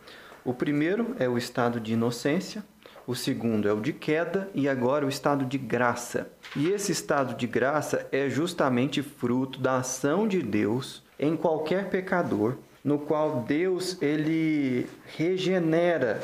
O 0.44 0.54
primeiro 0.54 1.16
é 1.18 1.28
o 1.28 1.36
estado 1.36 1.80
de 1.80 1.94
inocência, 1.94 2.64
o 3.08 3.16
segundo 3.16 3.68
é 3.68 3.74
o 3.74 3.82
de 3.82 3.92
queda 3.92 4.52
e 4.54 4.70
agora 4.70 5.04
o 5.04 5.10
estado 5.10 5.46
de 5.46 5.58
graça. 5.58 6.30
E 6.56 6.70
esse 6.70 6.92
estado 6.92 7.34
de 7.34 7.48
graça 7.48 8.08
é 8.12 8.30
justamente 8.30 9.02
fruto 9.02 9.60
da 9.60 9.78
ação 9.78 10.28
de 10.28 10.44
Deus 10.44 11.02
em 11.20 11.36
qualquer 11.36 11.90
pecador 11.90 12.60
no 12.86 13.00
qual 13.00 13.44
Deus 13.48 14.00
ele 14.00 14.88
regenera 15.18 16.22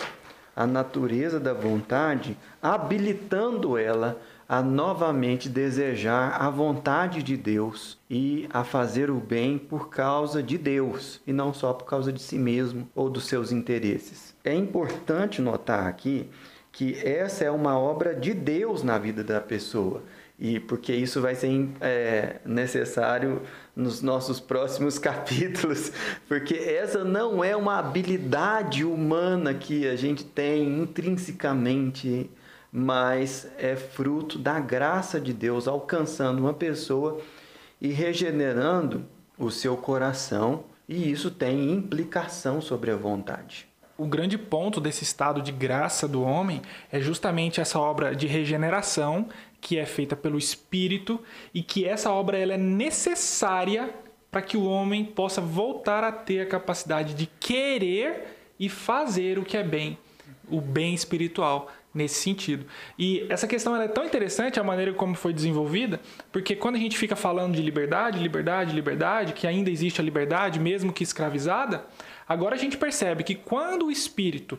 a 0.55 0.67
natureza 0.67 1.39
da 1.39 1.53
vontade, 1.55 2.37
habilitando 2.61 3.79
ela 3.79 4.21
a 4.47 4.61
novamente 4.61 5.49
desejar 5.49 6.39
a 6.39 6.49
vontade 6.51 7.23
de 7.23 7.35
Deus 7.35 7.97
e 8.07 8.47
a 8.53 8.63
fazer 8.63 9.09
o 9.09 9.15
bem 9.15 9.57
por 9.57 9.89
causa 9.89 10.43
de 10.43 10.57
Deus 10.57 11.19
e 11.25 11.33
não 11.33 11.51
só 11.51 11.73
por 11.73 11.85
causa 11.85 12.13
de 12.13 12.21
si 12.21 12.37
mesmo 12.37 12.87
ou 12.93 13.09
dos 13.09 13.25
seus 13.25 13.51
interesses. 13.51 14.35
É 14.43 14.53
importante 14.53 15.41
notar 15.41 15.87
aqui 15.87 16.29
que 16.71 16.95
essa 17.03 17.43
é 17.43 17.49
uma 17.49 17.79
obra 17.79 18.13
de 18.13 18.33
Deus 18.33 18.83
na 18.83 18.99
vida 18.99 19.23
da 19.23 19.41
pessoa 19.41 20.03
e 20.41 20.59
porque 20.59 20.91
isso 20.91 21.21
vai 21.21 21.35
ser 21.35 21.69
é, 21.79 22.37
necessário 22.43 23.43
nos 23.75 24.01
nossos 24.01 24.39
próximos 24.39 24.97
capítulos, 24.99 25.91
porque 26.27 26.55
essa 26.55 27.03
não 27.03 27.43
é 27.43 27.55
uma 27.55 27.77
habilidade 27.77 28.83
humana 28.83 29.53
que 29.53 29.87
a 29.87 29.95
gente 29.95 30.23
tem 30.23 30.81
intrinsecamente, 30.81 32.27
mas 32.71 33.51
é 33.59 33.75
fruto 33.75 34.39
da 34.39 34.59
graça 34.59 35.21
de 35.21 35.31
Deus 35.31 35.67
alcançando 35.67 36.39
uma 36.39 36.55
pessoa 36.55 37.21
e 37.79 37.89
regenerando 37.89 39.05
o 39.37 39.51
seu 39.51 39.77
coração, 39.77 40.63
e 40.89 41.11
isso 41.11 41.29
tem 41.29 41.71
implicação 41.71 42.59
sobre 42.59 42.89
a 42.89 42.95
vontade. 42.95 43.69
O 43.95 44.07
grande 44.07 44.35
ponto 44.35 44.81
desse 44.81 45.03
estado 45.03 45.43
de 45.43 45.51
graça 45.51 46.07
do 46.07 46.23
homem 46.23 46.63
é 46.91 46.99
justamente 46.99 47.61
essa 47.61 47.77
obra 47.77 48.15
de 48.15 48.25
regeneração 48.25 49.27
que 49.61 49.77
é 49.77 49.85
feita 49.85 50.15
pelo 50.15 50.39
Espírito 50.39 51.21
e 51.53 51.61
que 51.61 51.85
essa 51.85 52.11
obra 52.11 52.37
ela 52.37 52.53
é 52.53 52.57
necessária 52.57 53.93
para 54.31 54.41
que 54.41 54.57
o 54.57 54.65
homem 54.65 55.05
possa 55.05 55.39
voltar 55.39 56.03
a 56.03 56.11
ter 56.11 56.41
a 56.41 56.45
capacidade 56.45 57.13
de 57.13 57.27
querer 57.39 58.37
e 58.59 58.67
fazer 58.67 59.37
o 59.37 59.45
que 59.45 59.55
é 59.55 59.63
bem, 59.63 59.97
o 60.49 60.59
bem 60.59 60.93
espiritual 60.95 61.71
nesse 61.93 62.21
sentido. 62.21 62.65
E 62.97 63.25
essa 63.29 63.47
questão 63.47 63.75
é 63.75 63.87
tão 63.87 64.05
interessante 64.05 64.59
a 64.59 64.63
maneira 64.63 64.93
como 64.93 65.13
foi 65.13 65.33
desenvolvida, 65.33 65.99
porque 66.31 66.55
quando 66.55 66.75
a 66.75 66.79
gente 66.79 66.97
fica 66.97 67.15
falando 67.15 67.55
de 67.55 67.61
liberdade, 67.61 68.19
liberdade, 68.19 68.73
liberdade, 68.73 69.33
que 69.33 69.45
ainda 69.45 69.69
existe 69.69 69.99
a 69.99 70.03
liberdade, 70.03 70.59
mesmo 70.59 70.93
que 70.93 71.03
escravizada, 71.03 71.85
agora 72.27 72.55
a 72.55 72.57
gente 72.57 72.77
percebe 72.77 73.23
que 73.23 73.35
quando 73.35 73.87
o 73.87 73.91
espírito 73.91 74.57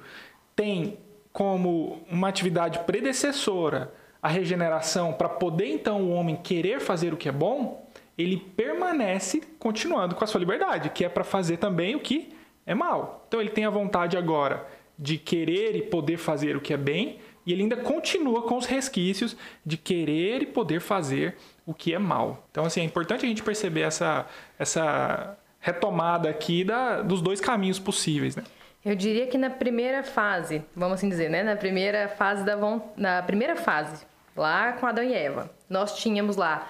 tem 0.55 0.99
como 1.33 2.05
uma 2.11 2.29
atividade 2.29 2.81
predecessora 2.81 3.93
a 4.23 4.29
regeneração 4.29 5.13
para 5.13 5.29
poder 5.29 5.67
então 5.67 6.01
o 6.01 6.13
homem 6.13 6.37
querer 6.37 6.81
fazer 6.81 7.13
o 7.13 7.17
que 7.17 7.29
é 7.29 7.33
bom, 7.33 7.85
ele 8.17 8.37
permanece 8.37 9.43
continuando 9.59 10.15
com 10.15 10.23
a 10.23 10.27
sua 10.27 10.39
liberdade, 10.39 10.91
que 10.91 11.05
é 11.05 11.09
para 11.09 11.25
fazer 11.25 11.57
também 11.57 11.97
o 11.97 12.01
que 12.01 12.33
é 12.65 12.75
mal. 12.75 13.25
Então 13.27 13.41
ele 13.41 13.51
tem 13.51 13.65
a 13.65 13.71
vontade 13.71 14.17
agora 14.17 14.65
de 14.97 15.19
querer 15.19 15.75
e 15.75 15.83
poder 15.83 16.19
fazer 16.19 16.57
o 16.57 16.61
que 16.61 16.73
é 16.73 16.77
bem, 16.77 17.19
e 17.45 17.53
ele 17.53 17.63
ainda 17.63 17.77
continua 17.77 18.43
com 18.43 18.57
os 18.57 18.67
resquícios 18.67 19.37
de 19.67 19.77
querer 19.77 20.43
e 20.43 20.47
poder 20.47 20.81
fazer 20.81 21.37
o 21.67 21.75
que 21.75 21.93
é 21.93 21.99
mal. 21.99 22.47
Então 22.53 22.65
assim, 22.65 22.81
é 22.81 22.85
importante 22.85 23.25
a 23.25 23.29
gente 23.29 23.43
perceber 23.43 23.81
essa 23.81 24.27
essa 24.57 25.37
retomada 25.59 26.29
aqui 26.29 26.65
da, 26.65 27.03
dos 27.03 27.21
dois 27.21 27.41
caminhos 27.41 27.79
possíveis, 27.79 28.37
né? 28.37 28.45
Eu 28.85 28.97
diria 28.97 29.29
que 29.29 29.39
na 29.39 29.49
primeira 29.49 30.03
fase, 30.03 30.65
vamos 30.75 30.95
assim 30.95 31.09
dizer, 31.09 31.31
né? 31.31 31.43
Na 31.43 31.55
primeira 31.55 32.09
fase 32.09 32.45
da 32.45 32.57
na 32.97 33.23
primeira 33.23 33.57
fase, 33.57 34.05
lá 34.37 34.73
com 34.73 34.87
Adão 34.87 35.05
e 35.05 35.14
Eva, 35.14 35.51
nós 35.68 35.97
tínhamos 35.97 36.37
lá 36.37 36.66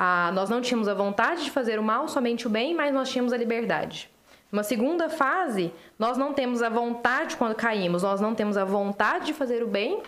a, 0.00 0.30
nós 0.32 0.48
não 0.48 0.60
tínhamos 0.60 0.86
a 0.86 0.94
vontade 0.94 1.42
de 1.42 1.50
fazer 1.50 1.76
o 1.80 1.82
mal, 1.82 2.06
somente 2.06 2.46
o 2.46 2.50
bem, 2.50 2.72
mas 2.72 2.94
nós 2.94 3.10
tínhamos 3.10 3.32
a 3.32 3.36
liberdade. 3.36 4.08
Uma 4.52 4.62
segunda 4.62 5.10
fase, 5.10 5.72
nós 5.98 6.16
não 6.16 6.32
temos 6.32 6.62
a 6.62 6.68
vontade 6.68 7.36
quando 7.36 7.56
caímos, 7.56 8.04
nós 8.04 8.20
não 8.20 8.32
temos 8.32 8.56
a 8.56 8.64
vontade 8.64 9.26
de 9.26 9.34
fazer 9.34 9.60
o 9.60 9.66
bem 9.66 10.00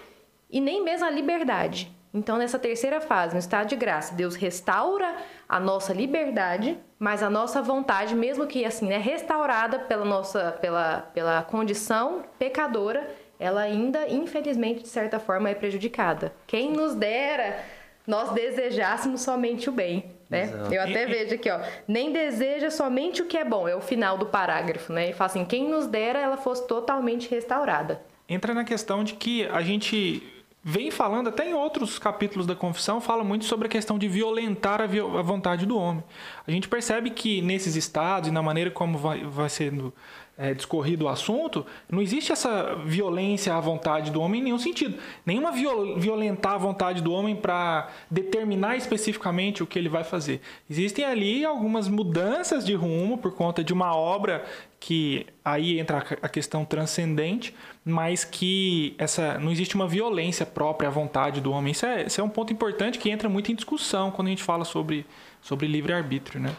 e 0.49 0.61
nem 0.61 0.85
mesmo 0.85 1.07
a 1.07 1.11
liberdade. 1.11 1.93
Então, 2.14 2.38
nessa 2.38 2.59
terceira 2.59 3.01
fase, 3.01 3.35
no 3.35 3.40
estado 3.40 3.66
de 3.66 3.77
graça, 3.77 4.14
Deus 4.14 4.37
restaura 4.37 5.16
a 5.49 5.59
nossa 5.59 5.93
liberdade, 5.93 6.79
mas 6.97 7.21
a 7.21 7.29
nossa 7.29 7.61
vontade, 7.61 8.14
mesmo 8.14 8.47
que 8.47 8.64
assim, 8.64 8.87
né, 8.87 8.97
restaurada 8.97 9.79
pela 9.81 10.05
nossa 10.05 10.53
pela, 10.61 11.09
pela 11.12 11.43
condição 11.43 12.23
pecadora, 12.38 13.09
ela 13.40 13.62
ainda, 13.62 14.07
infelizmente, 14.09 14.83
de 14.83 14.88
certa 14.88 15.18
forma, 15.18 15.48
é 15.48 15.55
prejudicada. 15.55 16.33
Quem 16.46 16.70
nos 16.70 16.94
dera 16.94 17.59
nós 18.07 18.33
desejássemos 18.33 19.20
somente 19.20 19.68
o 19.68 19.72
bem, 19.72 20.12
né? 20.29 20.44
Exato. 20.44 20.74
Eu 20.74 20.83
até 20.83 21.07
vejo 21.07 21.35
aqui, 21.35 21.48
ó, 21.48 21.61
nem 21.87 22.12
deseja 22.12 22.70
somente 22.70 23.22
o 23.22 23.26
que 23.26 23.37
é 23.38 23.44
bom, 23.44 23.68
é 23.68 23.74
o 23.74 23.81
final 23.81 24.18
do 24.18 24.26
parágrafo, 24.26 24.92
né? 24.92 25.11
E 25.11 25.12
fala 25.12 25.31
assim, 25.31 25.44
quem 25.44 25.68
nos 25.68 25.87
dera 25.87 26.18
ela 26.18 26.37
fosse 26.37 26.66
totalmente 26.66 27.31
restaurada. 27.31 28.03
Entra 28.29 28.53
na 28.53 28.64
questão 28.64 29.05
de 29.05 29.14
que 29.14 29.46
a 29.46 29.62
gente 29.62 30.22
vem 30.62 30.90
falando, 30.90 31.29
até 31.29 31.48
em 31.48 31.55
outros 31.55 31.98
capítulos 31.98 32.46
da 32.46 32.55
confissão, 32.55 33.00
fala 33.00 33.24
muito 33.24 33.44
sobre 33.44 33.66
a 33.66 33.70
questão 33.70 33.98
de 33.98 34.09
violentar 34.09 34.81
a, 34.81 34.85
a 34.85 35.22
vontade 35.22 35.64
do 35.64 35.79
homem. 35.79 36.05
A 36.46 36.50
gente 36.50 36.68
percebe 36.68 37.11
que 37.11 37.40
nesses 37.40 37.76
estados 37.76 38.29
e 38.29 38.33
na 38.33 38.42
maneira 38.42 38.70
como 38.70 38.98
vai, 38.98 39.24
vai 39.24 39.48
sendo 39.48 39.94
é, 40.37 40.55
discorrido 40.55 41.05
o 41.05 41.09
assunto, 41.09 41.66
não 41.90 42.01
existe 42.01 42.33
essa 42.33 42.75
violência 42.87 43.55
à 43.55 43.61
vontade 43.61 44.11
do 44.11 44.21
homem 44.23 44.40
em 44.40 44.45
nenhum 44.45 44.59
sentido. 44.59 44.99
Nenhuma 45.25 45.53
viol 45.53 45.99
violentar 45.99 46.55
a 46.55 46.59
vontade 46.59 47.03
do 47.03 47.12
homem 47.12 47.37
para 47.37 47.90
determinar 48.11 48.77
especificamente 48.77 49.62
o 49.62 49.66
que 49.66 49.79
ele 49.79 49.88
vai 49.88 50.03
fazer. 50.03 50.40
Existem 50.69 51.05
ali 51.05 51.45
algumas 51.45 51.88
mudanças 51.88 52.64
de 52.64 52.75
rumo 52.75 53.19
por 53.19 53.35
conta 53.35 53.62
de 53.62 53.73
uma 53.73 53.95
obra 53.95 54.45
que 54.81 55.27
aí 55.45 55.79
entra 55.79 55.99
a 56.23 56.29
questão 56.29 56.64
transcendente, 56.64 57.55
mas 57.85 58.25
que 58.25 58.95
essa 58.97 59.38
não 59.38 59.53
existe 59.53 59.75
uma 59.75 59.87
violência 59.87 60.47
própria 60.47 60.88
à 60.88 60.90
vontade 60.90 61.43
do 61.43 61.53
homem. 61.53 61.73
Isso 61.73 61.85
é, 61.85 62.07
isso 62.07 62.19
é 62.19 62.25
um 62.25 62.31
ponto 62.31 62.51
importante 62.51 62.99
que 62.99 63.11
entra 63.11 63.29
muito 63.29 63.53
em 63.53 63.55
discussão 63.55 64.11
quando 64.11 64.29
a 64.29 64.31
gente 64.31 64.43
fala 64.43 64.64
sobre, 64.64 65.05
sobre 65.43 65.66
livre-arbítrio, 65.66 66.40
né? 66.40 66.57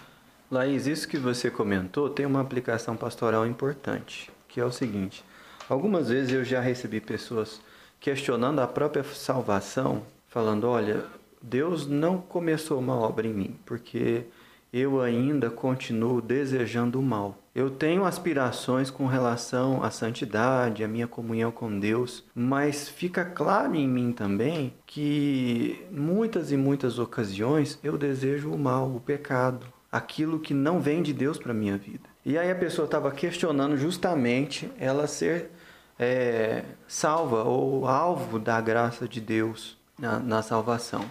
Laís, 0.51 0.85
isso 0.85 1.07
que 1.07 1.17
você 1.17 1.49
comentou 1.49 2.09
tem 2.09 2.25
uma 2.25 2.41
aplicação 2.41 2.97
pastoral 2.97 3.47
importante, 3.47 4.29
que 4.49 4.59
é 4.59 4.65
o 4.65 4.71
seguinte: 4.71 5.23
algumas 5.69 6.09
vezes 6.09 6.33
eu 6.33 6.43
já 6.43 6.59
recebi 6.59 6.99
pessoas 6.99 7.61
questionando 8.01 8.59
a 8.59 8.67
própria 8.67 9.01
salvação, 9.01 10.03
falando: 10.27 10.67
olha, 10.67 11.05
Deus 11.41 11.87
não 11.87 12.17
começou 12.17 12.79
uma 12.79 12.95
obra 12.95 13.25
em 13.27 13.33
mim, 13.33 13.55
porque 13.65 14.25
eu 14.73 14.99
ainda 14.99 15.49
continuo 15.49 16.21
desejando 16.21 16.99
o 16.99 17.03
mal. 17.03 17.37
Eu 17.55 17.69
tenho 17.69 18.03
aspirações 18.03 18.89
com 18.89 19.05
relação 19.05 19.81
à 19.81 19.89
santidade, 19.89 20.83
à 20.83 20.87
minha 20.87 21.07
comunhão 21.07 21.51
com 21.51 21.79
Deus, 21.79 22.25
mas 22.35 22.89
fica 22.89 23.23
claro 23.23 23.73
em 23.73 23.87
mim 23.87 24.11
também 24.11 24.73
que 24.85 25.81
muitas 25.89 26.51
e 26.51 26.57
muitas 26.57 26.99
ocasiões 26.99 27.79
eu 27.81 27.97
desejo 27.97 28.51
o 28.51 28.59
mal, 28.59 28.93
o 28.93 28.99
pecado, 28.99 29.65
aquilo 29.91 30.39
que 30.39 30.53
não 30.53 30.79
vem 30.79 31.01
de 31.03 31.11
Deus 31.13 31.37
para 31.37 31.53
minha 31.53 31.77
vida. 31.77 32.09
E 32.25 32.37
aí 32.37 32.49
a 32.49 32.55
pessoa 32.55 32.85
estava 32.85 33.11
questionando 33.11 33.75
justamente 33.75 34.71
ela 34.79 35.05
ser 35.07 35.51
é, 35.99 36.63
salva 36.87 37.43
ou 37.43 37.87
alvo 37.87 38.39
da 38.39 38.61
graça 38.61 39.07
de 39.07 39.19
Deus 39.19 39.77
na, 39.99 40.19
na 40.19 40.41
salvação. 40.41 41.03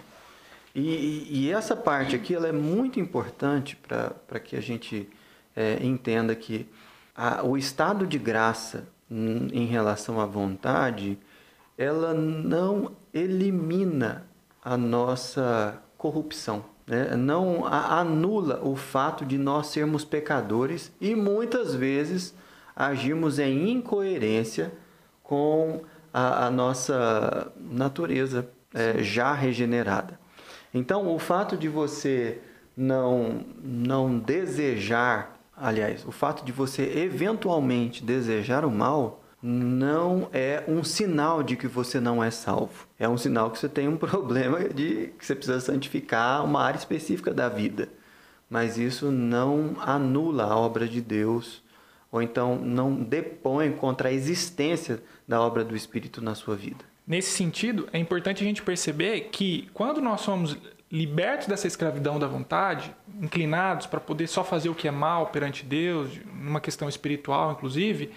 E, 0.73 1.27
e, 1.29 1.51
essa 1.51 1.75
parte 1.75 2.15
aqui 2.15 2.33
ela 2.33 2.47
é 2.47 2.51
muito 2.53 2.99
importante 2.99 3.75
para 3.75 4.39
que 4.39 4.55
a 4.55 4.61
gente 4.61 5.09
é, 5.53 5.77
entenda 5.81 6.33
que 6.33 6.65
a, 7.13 7.43
o 7.43 7.57
estado 7.57 8.07
de 8.07 8.17
graça 8.17 8.87
em 9.09 9.65
relação 9.65 10.21
à 10.21 10.25
vontade, 10.25 11.19
ela 11.77 12.13
não 12.13 12.93
elimina 13.13 14.25
a 14.63 14.77
nossa 14.77 15.81
corrupção, 15.97 16.63
né? 16.87 17.15
não 17.15 17.65
anula 17.65 18.61
o 18.63 18.75
fato 18.75 19.25
de 19.25 19.37
nós 19.37 19.67
sermos 19.67 20.03
pecadores 20.03 20.91
e 20.99 21.15
muitas 21.15 21.75
vezes 21.75 22.33
agimos 22.75 23.39
em 23.39 23.71
incoerência 23.71 24.71
com 25.23 25.81
a, 26.13 26.47
a 26.47 26.51
nossa 26.51 27.51
natureza 27.57 28.49
é, 28.73 29.01
já 29.03 29.33
regenerada. 29.33 30.19
Então, 30.73 31.13
o 31.13 31.19
fato 31.19 31.57
de 31.57 31.67
você 31.67 32.39
não, 32.75 33.43
não 33.61 34.17
desejar, 34.17 35.39
aliás, 35.55 36.05
o 36.05 36.11
fato 36.11 36.43
de 36.45 36.51
você 36.51 36.83
eventualmente 36.99 38.03
desejar 38.03 38.65
o 38.65 38.71
mal, 38.71 39.20
não 39.41 40.29
é 40.31 40.63
um 40.67 40.83
sinal 40.83 41.41
de 41.41 41.55
que 41.55 41.67
você 41.67 41.99
não 41.99 42.23
é 42.23 42.29
salvo. 42.29 42.87
É 42.99 43.09
um 43.09 43.17
sinal 43.17 43.49
que 43.49 43.57
você 43.57 43.67
tem 43.67 43.87
um 43.87 43.97
problema 43.97 44.69
de 44.69 45.13
que 45.17 45.25
você 45.25 45.35
precisa 45.35 45.59
santificar 45.59 46.43
uma 46.45 46.61
área 46.61 46.77
específica 46.77 47.33
da 47.33 47.49
vida. 47.49 47.89
Mas 48.49 48.77
isso 48.77 49.09
não 49.09 49.75
anula 49.79 50.43
a 50.43 50.55
obra 50.57 50.87
de 50.87 51.01
Deus, 51.01 51.63
ou 52.11 52.21
então 52.21 52.57
não 52.57 52.93
depõe 52.93 53.71
contra 53.71 54.09
a 54.09 54.11
existência 54.11 55.01
da 55.27 55.41
obra 55.41 55.63
do 55.63 55.75
Espírito 55.75 56.21
na 56.21 56.35
sua 56.35 56.55
vida. 56.55 56.83
Nesse 57.07 57.31
sentido, 57.31 57.89
é 57.91 57.97
importante 57.97 58.43
a 58.43 58.45
gente 58.45 58.61
perceber 58.61 59.29
que 59.31 59.69
quando 59.73 60.01
nós 60.01 60.21
somos 60.21 60.57
libertos 60.91 61.47
dessa 61.47 61.67
escravidão 61.67 62.19
da 62.19 62.27
vontade, 62.27 62.93
inclinados 63.21 63.87
para 63.87 63.99
poder 63.99 64.27
só 64.27 64.43
fazer 64.43 64.67
o 64.69 64.75
que 64.75 64.87
é 64.87 64.91
mal 64.91 65.27
perante 65.27 65.65
Deus, 65.65 66.19
numa 66.33 66.59
questão 66.59 66.89
espiritual 66.89 67.53
inclusive, 67.53 68.11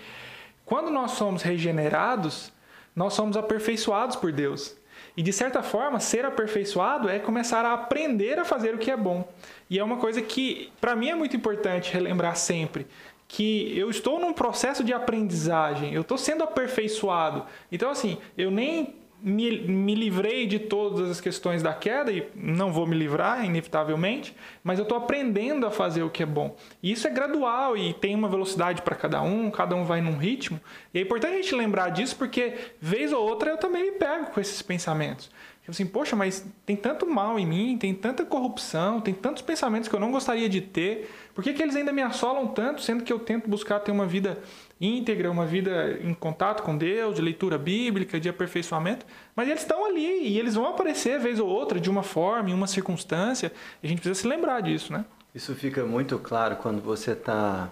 quando 0.64 0.90
nós 0.90 1.12
somos 1.12 1.42
regenerados, 1.42 2.52
nós 2.94 3.14
somos 3.14 3.36
aperfeiçoados 3.36 4.16
por 4.16 4.32
Deus. 4.32 4.76
E 5.16 5.22
de 5.22 5.32
certa 5.32 5.62
forma, 5.62 6.00
ser 6.00 6.24
aperfeiçoado 6.24 7.08
é 7.08 7.18
começar 7.18 7.64
a 7.64 7.72
aprender 7.72 8.38
a 8.38 8.44
fazer 8.44 8.74
o 8.74 8.78
que 8.78 8.90
é 8.90 8.96
bom. 8.96 9.28
E 9.70 9.78
é 9.78 9.84
uma 9.84 9.96
coisa 9.96 10.20
que, 10.20 10.72
para 10.80 10.96
mim, 10.96 11.08
é 11.08 11.14
muito 11.14 11.36
importante 11.36 11.92
relembrar 11.92 12.36
sempre 12.36 12.86
que 13.26 13.76
eu 13.76 13.90
estou 13.90 14.20
num 14.20 14.32
processo 14.32 14.84
de 14.84 14.92
aprendizagem, 14.92 15.92
eu 15.92 16.02
estou 16.02 16.18
sendo 16.18 16.44
aperfeiçoado. 16.44 17.44
Então, 17.72 17.90
assim, 17.90 18.18
eu 18.36 18.50
nem 18.50 18.94
me, 19.24 19.58
me 19.66 19.94
livrei 19.94 20.46
de 20.46 20.58
todas 20.58 21.10
as 21.10 21.18
questões 21.18 21.62
da 21.62 21.72
queda 21.72 22.12
e 22.12 22.28
não 22.34 22.70
vou 22.70 22.86
me 22.86 22.94
livrar, 22.94 23.42
inevitavelmente, 23.42 24.36
mas 24.62 24.78
eu 24.78 24.82
estou 24.82 24.98
aprendendo 24.98 25.66
a 25.66 25.70
fazer 25.70 26.02
o 26.02 26.10
que 26.10 26.22
é 26.22 26.26
bom. 26.26 26.54
E 26.82 26.92
isso 26.92 27.08
é 27.08 27.10
gradual 27.10 27.74
e 27.74 27.94
tem 27.94 28.14
uma 28.14 28.28
velocidade 28.28 28.82
para 28.82 28.94
cada 28.94 29.22
um, 29.22 29.50
cada 29.50 29.74
um 29.74 29.84
vai 29.84 30.02
num 30.02 30.18
ritmo. 30.18 30.60
E 30.92 30.98
é 30.98 31.02
importante 31.02 31.32
a 31.32 31.36
gente 31.36 31.54
lembrar 31.54 31.88
disso 31.88 32.14
porque, 32.16 32.54
vez 32.78 33.14
ou 33.14 33.26
outra, 33.26 33.50
eu 33.50 33.56
também 33.56 33.84
me 33.84 33.92
pego 33.92 34.26
com 34.26 34.38
esses 34.38 34.60
pensamentos. 34.60 35.30
Tipo 35.60 35.70
assim, 35.70 35.86
poxa, 35.86 36.14
mas 36.14 36.46
tem 36.66 36.76
tanto 36.76 37.06
mal 37.06 37.38
em 37.38 37.46
mim, 37.46 37.78
tem 37.78 37.94
tanta 37.94 38.22
corrupção, 38.22 39.00
tem 39.00 39.14
tantos 39.14 39.40
pensamentos 39.40 39.88
que 39.88 39.96
eu 39.96 40.00
não 40.00 40.12
gostaria 40.12 40.46
de 40.46 40.60
ter. 40.60 41.10
Por 41.34 41.42
que, 41.42 41.54
que 41.54 41.62
eles 41.62 41.74
ainda 41.74 41.90
me 41.90 42.02
assolam 42.02 42.48
tanto, 42.48 42.82
sendo 42.82 43.02
que 43.02 43.10
eu 43.10 43.18
tento 43.18 43.48
buscar 43.48 43.80
ter 43.80 43.90
uma 43.90 44.04
vida 44.04 44.38
íntegra, 44.80 45.30
uma 45.30 45.46
vida 45.46 45.98
em 46.02 46.12
contato 46.12 46.62
com 46.62 46.76
Deus, 46.76 47.14
de 47.14 47.22
leitura 47.22 47.56
bíblica, 47.56 48.18
de 48.18 48.28
aperfeiçoamento, 48.28 49.06
mas 49.34 49.48
eles 49.48 49.62
estão 49.62 49.84
ali 49.86 50.28
e 50.28 50.38
eles 50.38 50.54
vão 50.54 50.66
aparecer 50.66 51.18
vez 51.18 51.38
ou 51.38 51.48
outra 51.48 51.78
de 51.78 51.88
uma 51.88 52.02
forma, 52.02 52.50
em 52.50 52.54
uma 52.54 52.66
circunstância, 52.66 53.52
e 53.82 53.86
a 53.86 53.88
gente 53.88 54.00
precisa 54.00 54.20
se 54.20 54.26
lembrar 54.26 54.60
disso, 54.60 54.92
né? 54.92 55.04
Isso 55.34 55.54
fica 55.54 55.84
muito 55.84 56.18
claro 56.18 56.56
quando 56.56 56.80
você 56.80 57.12
está 57.12 57.70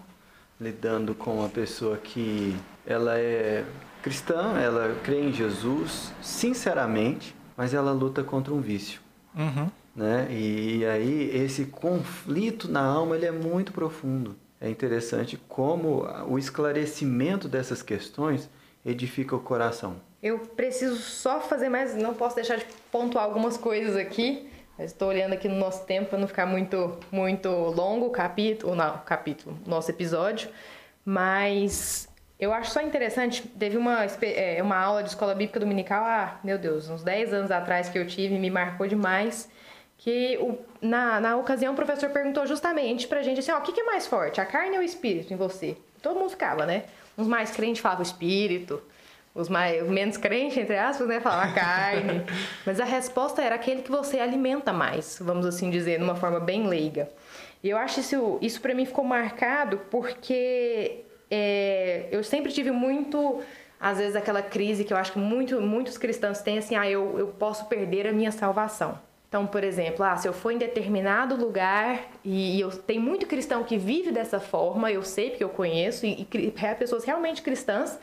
lidando 0.61 1.15
com 1.15 1.39
uma 1.39 1.49
pessoa 1.49 1.97
que 1.97 2.57
ela 2.87 3.19
é 3.19 3.65
cristã, 4.03 4.59
ela 4.59 4.97
crê 5.03 5.21
em 5.21 5.33
Jesus, 5.33 6.13
sinceramente, 6.21 7.35
mas 7.57 7.73
ela 7.73 7.93
luta 7.93 8.25
contra 8.25 8.53
um 8.53 8.61
vício. 8.61 9.01
Uhum. 9.35 9.71
Né? 9.95 10.27
E 10.31 10.85
aí 10.87 11.31
esse 11.35 11.67
conflito 11.67 12.71
na 12.71 12.83
alma 12.83 13.15
ele 13.15 13.27
é 13.27 13.31
muito 13.31 13.73
profundo 13.73 14.37
é 14.63 14.71
interessante 14.71 15.37
como 15.49 16.07
o 16.29 16.39
esclarecimento 16.39 17.49
dessas 17.49 17.83
questões 17.83 18.49
edifica 18.87 19.35
o 19.35 19.41
coração. 19.41 19.97
Eu 20.23 20.39
preciso 20.39 20.97
só 20.97 21.41
fazer 21.41 21.69
mais, 21.69 21.97
não 21.97 22.15
posso 22.15 22.37
deixar 22.37 22.59
de 22.59 22.67
pontuar 22.91 23.25
algumas 23.25 23.57
coisas 23.57 23.97
aqui. 23.97 24.49
Estou 24.79 25.09
olhando 25.09 25.33
aqui 25.33 25.49
no 25.49 25.57
nosso 25.57 25.85
tempo 25.85 26.11
para 26.11 26.19
não 26.19 26.29
ficar 26.29 26.47
muito 26.47 26.97
muito 27.11 27.49
longo 27.49 28.07
o 28.07 28.11
capítulo, 28.11 28.77
não, 28.77 28.99
capítulo, 28.99 29.59
nosso 29.67 29.91
episódio, 29.91 30.49
mas 31.05 32.09
eu 32.39 32.53
acho 32.53 32.71
só 32.71 32.81
interessante, 32.81 33.47
teve 33.47 33.77
uma, 33.77 34.05
é, 34.23 34.63
uma 34.63 34.77
aula 34.77 35.03
de 35.03 35.11
escola 35.11 35.35
bíblica 35.35 35.61
dominical, 35.61 36.05
ah, 36.05 36.41
meu 36.43 36.57
Deus, 36.57 36.89
uns 36.89 37.03
10 37.03 37.35
anos 37.35 37.51
atrás 37.51 37.89
que 37.89 37.99
eu 37.99 38.07
tive, 38.07 38.39
me 38.39 38.51
marcou 38.51 38.87
demais 38.87 39.49
que 40.03 40.37
o, 40.41 40.59
na, 40.81 41.21
na 41.21 41.37
ocasião 41.37 41.75
o 41.75 41.77
professor 41.77 42.11
perguntou 42.11 42.45
justamente 42.45 43.07
pra 43.07 43.23
gente 43.23 43.39
assim, 43.39 43.53
ó, 43.53 43.59
o 43.59 43.61
que, 43.61 43.71
que 43.71 43.81
é 43.81 43.85
mais 43.85 44.05
forte, 44.05 44.41
a 44.41 44.45
carne 44.45 44.77
ou 44.77 44.83
o 44.83 44.85
espírito 44.85 45.33
em 45.33 45.37
você? 45.37 45.77
Todo 46.03 46.19
mundo 46.19 46.31
ficava, 46.31 46.67
né? 46.67 46.85
Uns 47.17 47.29
mais 47.29 47.53
crentes 47.53 47.81
falavam 47.81 48.03
espírito, 48.03 48.83
os 49.33 49.49
mais 49.49 49.89
menos 49.89 50.17
crentes, 50.17 50.57
entre 50.59 50.77
aspas, 50.77 51.07
né, 51.07 51.21
falavam 51.21 51.51
a 51.51 51.55
carne. 51.55 52.27
Mas 52.67 52.81
a 52.81 52.85
resposta 52.85 53.43
era 53.43 53.55
aquele 53.55 53.83
que 53.83 53.93
você 53.93 54.19
alimenta 54.19 54.73
mais, 54.73 55.19
vamos 55.21 55.47
assim 55.47 55.71
dizer, 55.71 55.99
de 55.99 56.05
uma 56.05 56.17
forma 56.17 56.41
bem 56.41 56.67
leiga. 56.67 57.09
E 57.63 57.71
eu 57.71 57.79
acho 57.79 58.01
isso, 58.01 58.39
isso 58.43 58.61
para 58.61 58.75
mim 58.75 58.85
ficou 58.85 59.05
marcado 59.05 59.83
porque 59.89 61.05
é, 61.31 62.09
eu 62.11 62.25
sempre 62.25 62.51
tive 62.51 62.73
muito, 62.73 63.41
às 63.79 63.99
vezes, 63.99 64.17
aquela 64.17 64.43
crise 64.43 64.83
que 64.83 64.93
eu 64.93 64.97
acho 64.97 65.13
que 65.13 65.19
muito, 65.21 65.61
muitos 65.61 65.97
cristãos 65.97 66.41
têm, 66.41 66.59
assim, 66.59 66.75
ah, 66.75 66.91
eu, 66.91 67.21
eu 67.21 67.29
posso 67.29 67.67
perder 67.67 68.09
a 68.09 68.13
minha 68.13 68.33
salvação. 68.33 68.99
Então, 69.33 69.47
por 69.47 69.65
exemplo, 69.65 70.05
ah, 70.05 70.15
se 70.15 70.29
eu 70.29 70.33
for 70.35 70.51
em 70.51 70.59
determinado 70.59 71.35
lugar 71.35 72.03
e, 72.23 72.61
eu 72.61 72.71
tem 72.71 72.99
muito 72.99 73.25
cristão 73.25 73.65
que 73.65 73.79
vive 73.79 74.13
dessa 74.13 74.39
forma, 74.39 74.93
eu 74.93 75.03
sei 75.03 75.31
porque 75.31 75.43
eu 75.43 75.49
conheço 75.49 76.05
e, 76.05 76.29
e 76.35 76.55
é 76.63 76.75
pessoas 76.75 77.03
realmente 77.03 77.41
cristãs, 77.41 77.99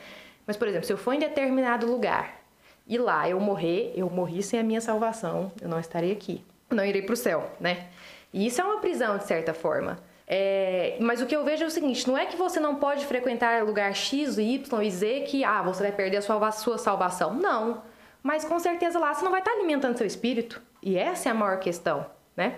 mas 0.48 0.58
por 0.58 0.68
exemplo, 0.68 0.88
se 0.88 0.92
eu 0.92 0.98
for 0.98 1.14
em 1.14 1.20
determinado 1.20 1.86
lugar 1.86 2.42
e 2.88 2.98
lá 2.98 3.30
eu 3.30 3.40
morrer, 3.40 3.94
eu 3.96 4.10
morri 4.10 4.42
sem 4.42 4.60
a 4.60 4.64
minha 4.64 4.82
salvação, 4.82 5.52
eu 5.62 5.70
não 5.70 5.80
estarei 5.80 6.12
aqui, 6.12 6.44
não 6.68 6.84
irei 6.84 7.04
para 7.04 7.14
o 7.14 7.16
céu, 7.16 7.48
né? 7.60 7.90
E 8.34 8.48
isso 8.48 8.60
é 8.60 8.64
uma 8.64 8.80
prisão 8.80 9.20
de 9.20 9.26
certa 9.26 9.54
forma. 9.54 10.00
É, 10.26 10.98
mas 11.00 11.22
o 11.22 11.28
que 11.28 11.36
eu 11.36 11.46
vejo 11.46 11.64
é 11.64 11.68
o 11.68 11.72
seguinte: 11.72 12.08
não 12.08 12.18
é 12.18 12.26
que 12.26 12.36
você 12.36 12.60
não 12.60 12.78
pode 12.78 13.06
frequentar 13.06 13.64
lugar 13.64 13.94
X, 13.94 14.40
Y 14.40 14.82
e 14.82 14.90
Z 14.90 15.26
que 15.28 15.44
ah, 15.44 15.62
você 15.62 15.84
vai 15.84 15.92
perder 15.92 16.18
a 16.18 16.22
sua, 16.24 16.48
a 16.48 16.52
sua 16.52 16.80
salvação. 16.80 17.36
Não. 17.36 17.84
Mas 18.24 18.44
com 18.44 18.58
certeza 18.58 18.98
lá 18.98 19.14
você 19.14 19.24
não 19.24 19.30
vai 19.30 19.42
estar 19.42 19.52
alimentando 19.52 19.96
seu 19.96 20.08
espírito. 20.08 20.60
E 20.82 20.98
essa 20.98 21.30
é 21.30 21.32
a 21.32 21.36
maior 21.36 21.60
questão, 21.60 22.06
né? 22.36 22.56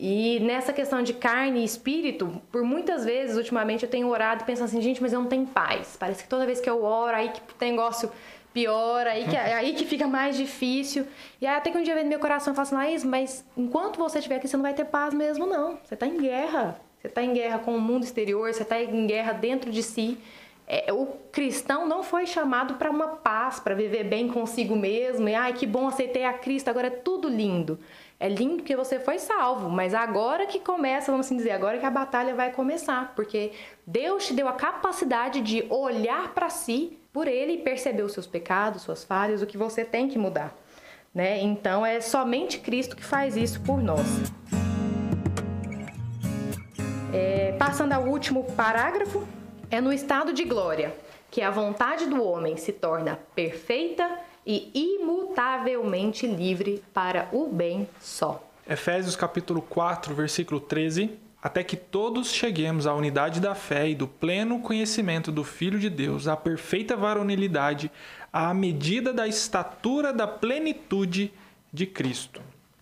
E 0.00 0.38
nessa 0.40 0.72
questão 0.72 1.02
de 1.02 1.12
carne 1.12 1.60
e 1.60 1.64
espírito, 1.64 2.40
por 2.52 2.62
muitas 2.62 3.04
vezes, 3.04 3.36
ultimamente, 3.36 3.84
eu 3.84 3.90
tenho 3.90 4.08
orado 4.08 4.44
e 4.44 4.46
pensando 4.46 4.66
assim, 4.66 4.80
gente, 4.80 5.02
mas 5.02 5.12
eu 5.12 5.20
não 5.20 5.28
tenho 5.28 5.44
paz. 5.44 5.96
Parece 5.98 6.22
que 6.22 6.28
toda 6.28 6.46
vez 6.46 6.60
que 6.60 6.70
eu 6.70 6.84
oro, 6.84 7.16
aí 7.16 7.30
que 7.30 7.40
o 7.40 7.64
negócio 7.68 8.08
piora, 8.54 9.10
aí 9.10 9.26
que, 9.26 9.34
aí 9.36 9.74
que 9.74 9.84
fica 9.84 10.06
mais 10.06 10.36
difícil. 10.36 11.04
E 11.40 11.46
aí 11.46 11.56
até 11.56 11.72
que 11.72 11.78
um 11.78 11.82
dia 11.82 11.94
vem 11.94 12.04
no 12.04 12.10
meu 12.10 12.20
coração 12.20 12.52
e 12.52 12.56
fala 12.56 12.66
assim, 12.66 12.76
Laís, 12.76 13.02
mas 13.02 13.44
enquanto 13.56 13.98
você 13.98 14.18
estiver 14.18 14.36
aqui, 14.36 14.46
você 14.46 14.56
não 14.56 14.62
vai 14.62 14.72
ter 14.72 14.84
paz 14.84 15.12
mesmo, 15.12 15.46
não. 15.46 15.78
Você 15.82 15.94
está 15.94 16.06
em 16.06 16.16
guerra. 16.16 16.80
Você 17.00 17.08
está 17.08 17.22
em 17.22 17.32
guerra 17.32 17.58
com 17.58 17.76
o 17.76 17.80
mundo 17.80 18.04
exterior, 18.04 18.52
você 18.52 18.62
está 18.62 18.80
em 18.80 19.06
guerra 19.06 19.32
dentro 19.32 19.70
de 19.70 19.82
si. 19.82 20.16
É, 20.70 20.92
o 20.92 21.06
cristão 21.32 21.88
não 21.88 22.02
foi 22.02 22.26
chamado 22.26 22.74
para 22.74 22.90
uma 22.90 23.08
paz, 23.08 23.58
para 23.58 23.74
viver 23.74 24.04
bem 24.04 24.28
consigo 24.28 24.76
mesmo. 24.76 25.26
E 25.26 25.34
ai, 25.34 25.54
que 25.54 25.66
bom, 25.66 25.88
aceitei 25.88 26.26
a 26.26 26.32
Cristo, 26.34 26.68
agora 26.68 26.88
é 26.88 26.90
tudo 26.90 27.26
lindo. 27.26 27.78
É 28.20 28.28
lindo 28.28 28.62
que 28.62 28.76
você 28.76 29.00
foi 29.00 29.18
salvo, 29.18 29.70
mas 29.70 29.94
agora 29.94 30.44
que 30.44 30.60
começa, 30.60 31.10
vamos 31.10 31.24
assim 31.24 31.38
dizer, 31.38 31.52
agora 31.52 31.78
que 31.78 31.86
a 31.86 31.90
batalha 31.90 32.34
vai 32.34 32.52
começar, 32.52 33.14
porque 33.16 33.52
Deus 33.86 34.26
te 34.26 34.34
deu 34.34 34.46
a 34.46 34.52
capacidade 34.52 35.40
de 35.40 35.64
olhar 35.70 36.34
para 36.34 36.50
si 36.50 36.98
por 37.14 37.26
ele 37.26 37.52
e 37.52 37.58
perceber 37.58 38.02
os 38.02 38.12
seus 38.12 38.26
pecados, 38.26 38.82
suas 38.82 39.04
falhas, 39.04 39.40
o 39.40 39.46
que 39.46 39.56
você 39.56 39.86
tem 39.86 40.06
que 40.08 40.18
mudar. 40.18 40.54
Né? 41.14 41.40
Então 41.40 41.86
é 41.86 42.00
somente 42.02 42.58
Cristo 42.58 42.94
que 42.94 43.04
faz 43.04 43.36
isso 43.36 43.62
por 43.62 43.82
nós. 43.82 44.06
É, 47.14 47.52
passando 47.52 47.94
ao 47.94 48.02
último 48.02 48.44
parágrafo, 48.52 49.26
é 49.70 49.80
no 49.80 49.92
estado 49.92 50.32
de 50.32 50.44
glória 50.44 50.94
que 51.30 51.42
a 51.42 51.50
vontade 51.50 52.06
do 52.06 52.22
homem 52.22 52.56
se 52.56 52.72
torna 52.72 53.18
perfeita 53.34 54.08
e 54.46 54.70
imutavelmente 54.74 56.26
livre 56.26 56.82
para 56.94 57.28
o 57.32 57.48
bem 57.48 57.86
só. 58.00 58.42
Efésios 58.68 59.14
capítulo 59.14 59.60
4, 59.60 60.14
versículo 60.14 60.58
13. 60.58 61.10
Até 61.42 61.62
que 61.62 61.76
todos 61.76 62.32
cheguemos 62.32 62.86
à 62.86 62.94
unidade 62.94 63.40
da 63.40 63.54
fé 63.54 63.88
e 63.90 63.94
do 63.94 64.08
pleno 64.08 64.60
conhecimento 64.60 65.30
do 65.30 65.44
Filho 65.44 65.78
de 65.78 65.88
Deus, 65.88 66.26
à 66.26 66.36
perfeita 66.36 66.96
varonilidade, 66.96 67.92
à 68.32 68.52
medida 68.52 69.12
da 69.12 69.28
estatura 69.28 70.12
da 70.12 70.26
plenitude 70.26 71.32
de 71.72 71.86
Cristo. 71.86 72.40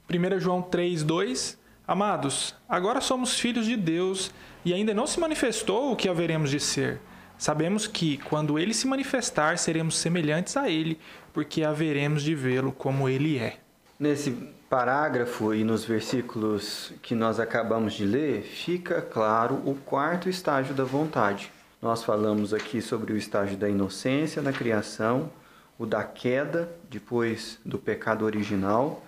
1 0.09 0.41
João 0.41 0.63
3, 0.63 1.03
2. 1.03 1.59
Amados, 1.89 2.53
agora 2.69 3.01
somos 3.01 3.39
filhos 3.39 3.65
de 3.65 3.77
Deus 3.77 4.33
e 4.65 4.75
ainda 4.75 4.93
não 4.93 5.07
se 5.07 5.21
manifestou 5.21 5.93
o 5.93 5.97
que 5.97 6.09
haveremos 6.09 6.51
de 6.51 6.59
ser. 6.59 7.01
Sabemos 7.39 7.87
que, 7.87 8.17
quando 8.19 8.59
ele 8.59 8.75
se 8.75 8.89
manifestar, 8.89 9.57
seremos 9.57 9.97
semelhantes 9.97 10.57
a 10.57 10.69
ele, 10.69 10.99
porque 11.33 11.63
haveremos 11.63 12.25
de 12.25 12.35
vê-lo 12.35 12.73
como 12.73 13.09
ele 13.09 13.39
é. 13.39 13.59
Nesse 14.01 14.33
parágrafo 14.69 15.55
e 15.55 15.63
nos 15.63 15.85
versículos 15.85 16.93
que 17.03 17.15
nós 17.15 17.39
acabamos 17.39 17.95
de 17.95 18.05
ler, 18.05 18.43
fica 18.43 19.01
claro 19.01 19.63
o 19.65 19.77
quarto 19.77 20.29
estágio 20.29 20.75
da 20.75 20.83
vontade. 20.83 21.53
Nós 21.81 22.03
falamos 22.03 22.53
aqui 22.53 22.83
sobre 22.83 23.13
o 23.13 23.17
estágio 23.17 23.57
da 23.57 23.69
inocência 23.69 24.43
na 24.43 24.53
criação, 24.53 25.31
o 25.79 25.87
da 25.87 26.03
queda, 26.03 26.69
depois 26.91 27.61
do 27.65 27.79
pecado 27.79 28.25
original, 28.25 29.06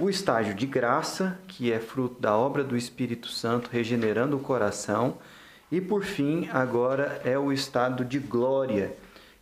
o 0.00 0.08
estágio 0.08 0.54
de 0.54 0.66
graça, 0.66 1.38
que 1.46 1.70
é 1.70 1.78
fruto 1.78 2.20
da 2.20 2.34
obra 2.34 2.64
do 2.64 2.76
Espírito 2.76 3.28
Santo 3.28 3.68
regenerando 3.70 4.36
o 4.36 4.40
coração, 4.40 5.18
e 5.70 5.80
por 5.80 6.02
fim, 6.02 6.48
agora 6.52 7.20
é 7.22 7.38
o 7.38 7.52
estado 7.52 8.02
de 8.04 8.18
glória, 8.18 8.92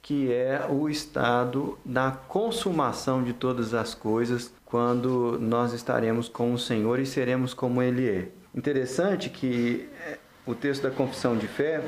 que 0.02 0.32
é 0.32 0.66
o 0.68 0.88
estado 0.88 1.78
da 1.84 2.10
consumação 2.10 3.22
de 3.22 3.32
todas 3.32 3.72
as 3.72 3.94
coisas, 3.94 4.52
quando 4.64 5.38
nós 5.40 5.72
estaremos 5.72 6.28
com 6.28 6.52
o 6.52 6.58
Senhor 6.58 6.98
e 6.98 7.06
seremos 7.06 7.54
como 7.54 7.80
Ele 7.80 8.08
é. 8.08 8.28
Interessante 8.54 9.30
que 9.30 9.88
é, 10.04 10.18
o 10.44 10.54
texto 10.54 10.82
da 10.82 10.90
Confissão 10.90 11.36
de 11.36 11.46
Fé 11.46 11.82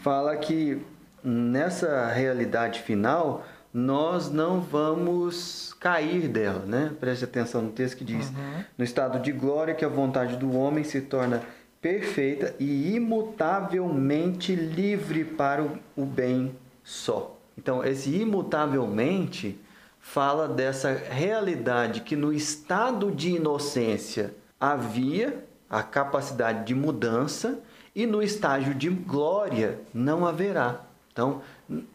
fala 0.00 0.36
que 0.36 0.80
nessa 1.24 2.06
realidade 2.06 2.80
final 2.80 3.44
nós 3.72 4.30
não 4.30 4.60
vamos 4.60 5.74
cair 5.80 6.28
dela, 6.28 6.64
né? 6.66 6.92
Preste 7.00 7.24
atenção 7.24 7.62
no 7.62 7.70
texto 7.70 7.96
que 7.96 8.04
diz: 8.04 8.28
uhum. 8.28 8.64
no 8.76 8.84
estado 8.84 9.18
de 9.18 9.32
glória 9.32 9.74
que 9.74 9.84
a 9.84 9.88
vontade 9.88 10.36
do 10.36 10.56
homem 10.56 10.84
se 10.84 11.00
torna 11.00 11.42
perfeita 11.80 12.54
e 12.60 12.94
imutavelmente 12.94 14.54
livre 14.54 15.24
para 15.24 15.66
o 15.96 16.04
bem 16.04 16.54
só. 16.84 17.36
Então, 17.58 17.84
esse 17.84 18.14
imutavelmente 18.14 19.58
fala 20.00 20.48
dessa 20.48 20.92
realidade 20.92 22.02
que 22.02 22.16
no 22.16 22.32
estado 22.32 23.10
de 23.10 23.30
inocência 23.30 24.34
havia 24.60 25.44
a 25.68 25.82
capacidade 25.82 26.66
de 26.66 26.74
mudança 26.74 27.60
e 27.94 28.06
no 28.06 28.22
estágio 28.22 28.74
de 28.74 28.88
glória 28.88 29.80
não 29.92 30.26
haverá. 30.26 30.82
Então, 31.12 31.42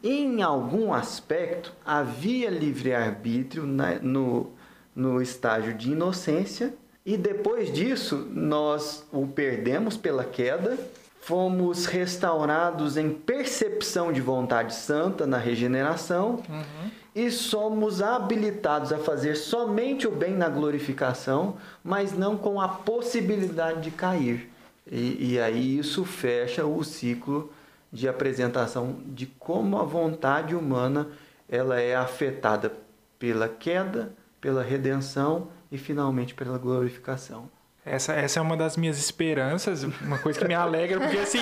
em 0.03 0.41
algum 0.41 0.93
aspecto, 0.93 1.73
havia 1.85 2.49
livre-arbítrio 2.49 3.63
no, 3.65 4.51
no 4.95 5.21
estágio 5.21 5.73
de 5.73 5.91
inocência, 5.91 6.73
e 7.05 7.15
depois 7.15 7.71
disso, 7.71 8.27
nós 8.33 9.05
o 9.13 9.25
perdemos 9.27 9.95
pela 9.95 10.25
queda, 10.25 10.77
fomos 11.21 11.85
restaurados 11.85 12.97
em 12.97 13.09
percepção 13.09 14.11
de 14.11 14.21
vontade 14.21 14.73
santa 14.73 15.25
na 15.25 15.37
regeneração, 15.37 16.43
uhum. 16.49 16.89
e 17.15 17.29
somos 17.31 18.01
habilitados 18.01 18.91
a 18.91 18.97
fazer 18.97 19.35
somente 19.35 20.07
o 20.07 20.11
bem 20.11 20.35
na 20.35 20.49
glorificação, 20.49 21.55
mas 21.83 22.11
não 22.17 22.37
com 22.37 22.59
a 22.59 22.67
possibilidade 22.67 23.81
de 23.81 23.91
cair. 23.91 24.49
E, 24.89 25.33
e 25.33 25.39
aí 25.39 25.77
isso 25.77 26.05
fecha 26.05 26.65
o 26.65 26.83
ciclo 26.83 27.51
de 27.91 28.07
apresentação 28.07 28.99
de 29.05 29.25
como 29.25 29.77
a 29.77 29.83
vontade 29.83 30.55
humana 30.55 31.07
ela 31.49 31.79
é 31.79 31.95
afetada 31.95 32.73
pela 33.17 33.47
queda, 33.47 34.13
pela 34.41 34.61
redenção 34.61 35.47
e 35.71 35.77
finalmente 35.77 36.33
pela 36.33 36.57
glorificação. 36.57 37.49
Essa, 37.89 38.11
essa 38.11 38.39
é 38.39 38.41
uma 38.41 38.57
das 38.57 38.75
minhas 38.75 38.97
esperanças, 38.97 39.85
uma 40.01 40.17
coisa 40.17 40.37
que 40.37 40.45
me 40.45 40.53
alegra, 40.53 40.99
porque 40.99 41.19
assim, 41.19 41.39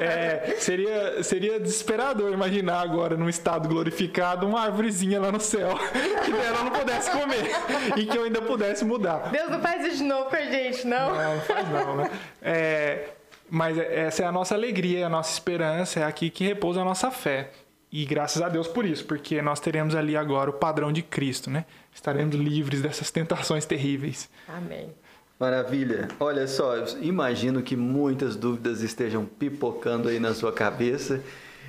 é, 0.00 0.56
seria, 0.58 1.22
seria 1.22 1.60
desesperador 1.60 2.32
imaginar 2.32 2.80
agora, 2.80 3.16
num 3.16 3.28
estado 3.28 3.68
glorificado, 3.68 4.44
uma 4.44 4.60
árvorezinha 4.62 5.20
lá 5.20 5.30
no 5.30 5.38
céu, 5.38 5.78
que 6.24 6.32
ela 6.32 6.64
não 6.64 6.72
pudesse 6.72 7.12
comer 7.12 7.48
e 7.96 8.06
que 8.06 8.18
eu 8.18 8.24
ainda 8.24 8.42
pudesse 8.42 8.84
mudar. 8.84 9.30
Deus 9.30 9.48
não 9.48 9.60
faz 9.60 9.86
isso 9.86 9.98
de 9.98 10.02
novo 10.02 10.30
com 10.30 10.34
a 10.34 10.42
gente, 10.42 10.84
não? 10.84 11.14
Não, 11.14 11.34
não 11.36 11.40
faz 11.42 11.68
não, 11.68 11.96
né? 11.96 12.10
É, 12.42 13.08
mas 13.54 13.78
essa 13.78 14.24
é 14.24 14.26
a 14.26 14.32
nossa 14.32 14.54
alegria, 14.54 15.06
a 15.06 15.08
nossa 15.08 15.32
esperança, 15.32 16.00
é 16.00 16.04
aqui 16.04 16.28
que 16.28 16.44
repousa 16.44 16.80
a 16.80 16.84
nossa 16.84 17.08
fé. 17.10 17.52
E 17.90 18.04
graças 18.04 18.42
a 18.42 18.48
Deus 18.48 18.66
por 18.66 18.84
isso, 18.84 19.04
porque 19.04 19.40
nós 19.40 19.60
teremos 19.60 19.94
ali 19.94 20.16
agora 20.16 20.50
o 20.50 20.54
padrão 20.54 20.92
de 20.92 21.02
Cristo, 21.02 21.48
né? 21.48 21.64
Estaremos 21.94 22.34
livres 22.34 22.82
dessas 22.82 23.12
tentações 23.12 23.64
terríveis. 23.64 24.28
Amém. 24.48 24.92
Maravilha. 25.38 26.08
Olha 26.18 26.48
só, 26.48 26.74
imagino 27.00 27.62
que 27.62 27.76
muitas 27.76 28.34
dúvidas 28.34 28.82
estejam 28.82 29.24
pipocando 29.24 30.08
aí 30.08 30.18
na 30.18 30.34
sua 30.34 30.52
cabeça. 30.52 31.20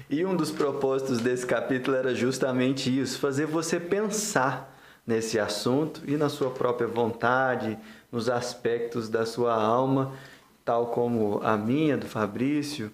E 0.09 0.25
um 0.25 0.35
dos 0.35 0.49
propósitos 0.49 1.19
desse 1.19 1.45
capítulo 1.45 1.95
era 1.95 2.15
justamente 2.15 2.89
isso: 2.99 3.19
fazer 3.19 3.45
você 3.45 3.79
pensar 3.79 4.75
nesse 5.05 5.39
assunto 5.39 6.01
e 6.07 6.17
na 6.17 6.29
sua 6.29 6.49
própria 6.49 6.87
vontade, 6.87 7.77
nos 8.11 8.27
aspectos 8.27 9.07
da 9.07 9.23
sua 9.23 9.53
alma 9.53 10.13
tal 10.65 10.87
como 10.87 11.39
a 11.43 11.55
minha, 11.55 11.95
do 11.95 12.07
Fabrício 12.07 12.91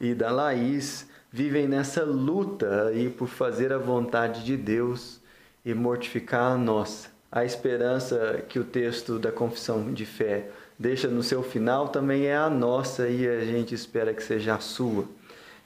e 0.00 0.14
da 0.14 0.32
Laís, 0.32 1.06
vivem 1.30 1.68
nessa 1.68 2.02
luta 2.02 2.86
aí 2.86 3.10
por 3.10 3.28
fazer 3.28 3.72
a 3.72 3.78
vontade 3.78 4.42
de 4.42 4.56
Deus 4.56 5.20
e 5.64 5.74
mortificar 5.74 6.52
a 6.52 6.56
nossa. 6.56 7.08
A 7.30 7.44
esperança 7.44 8.42
que 8.48 8.58
o 8.58 8.64
texto 8.64 9.18
da 9.18 9.30
confissão 9.30 9.92
de 9.92 10.04
fé 10.04 10.48
deixa 10.78 11.06
no 11.06 11.22
seu 11.22 11.42
final 11.42 11.88
também 11.88 12.24
é 12.24 12.36
a 12.36 12.50
nossa 12.50 13.06
e 13.06 13.28
a 13.28 13.44
gente 13.44 13.74
espera 13.74 14.14
que 14.14 14.22
seja 14.22 14.54
a 14.54 14.58
sua. 14.58 15.04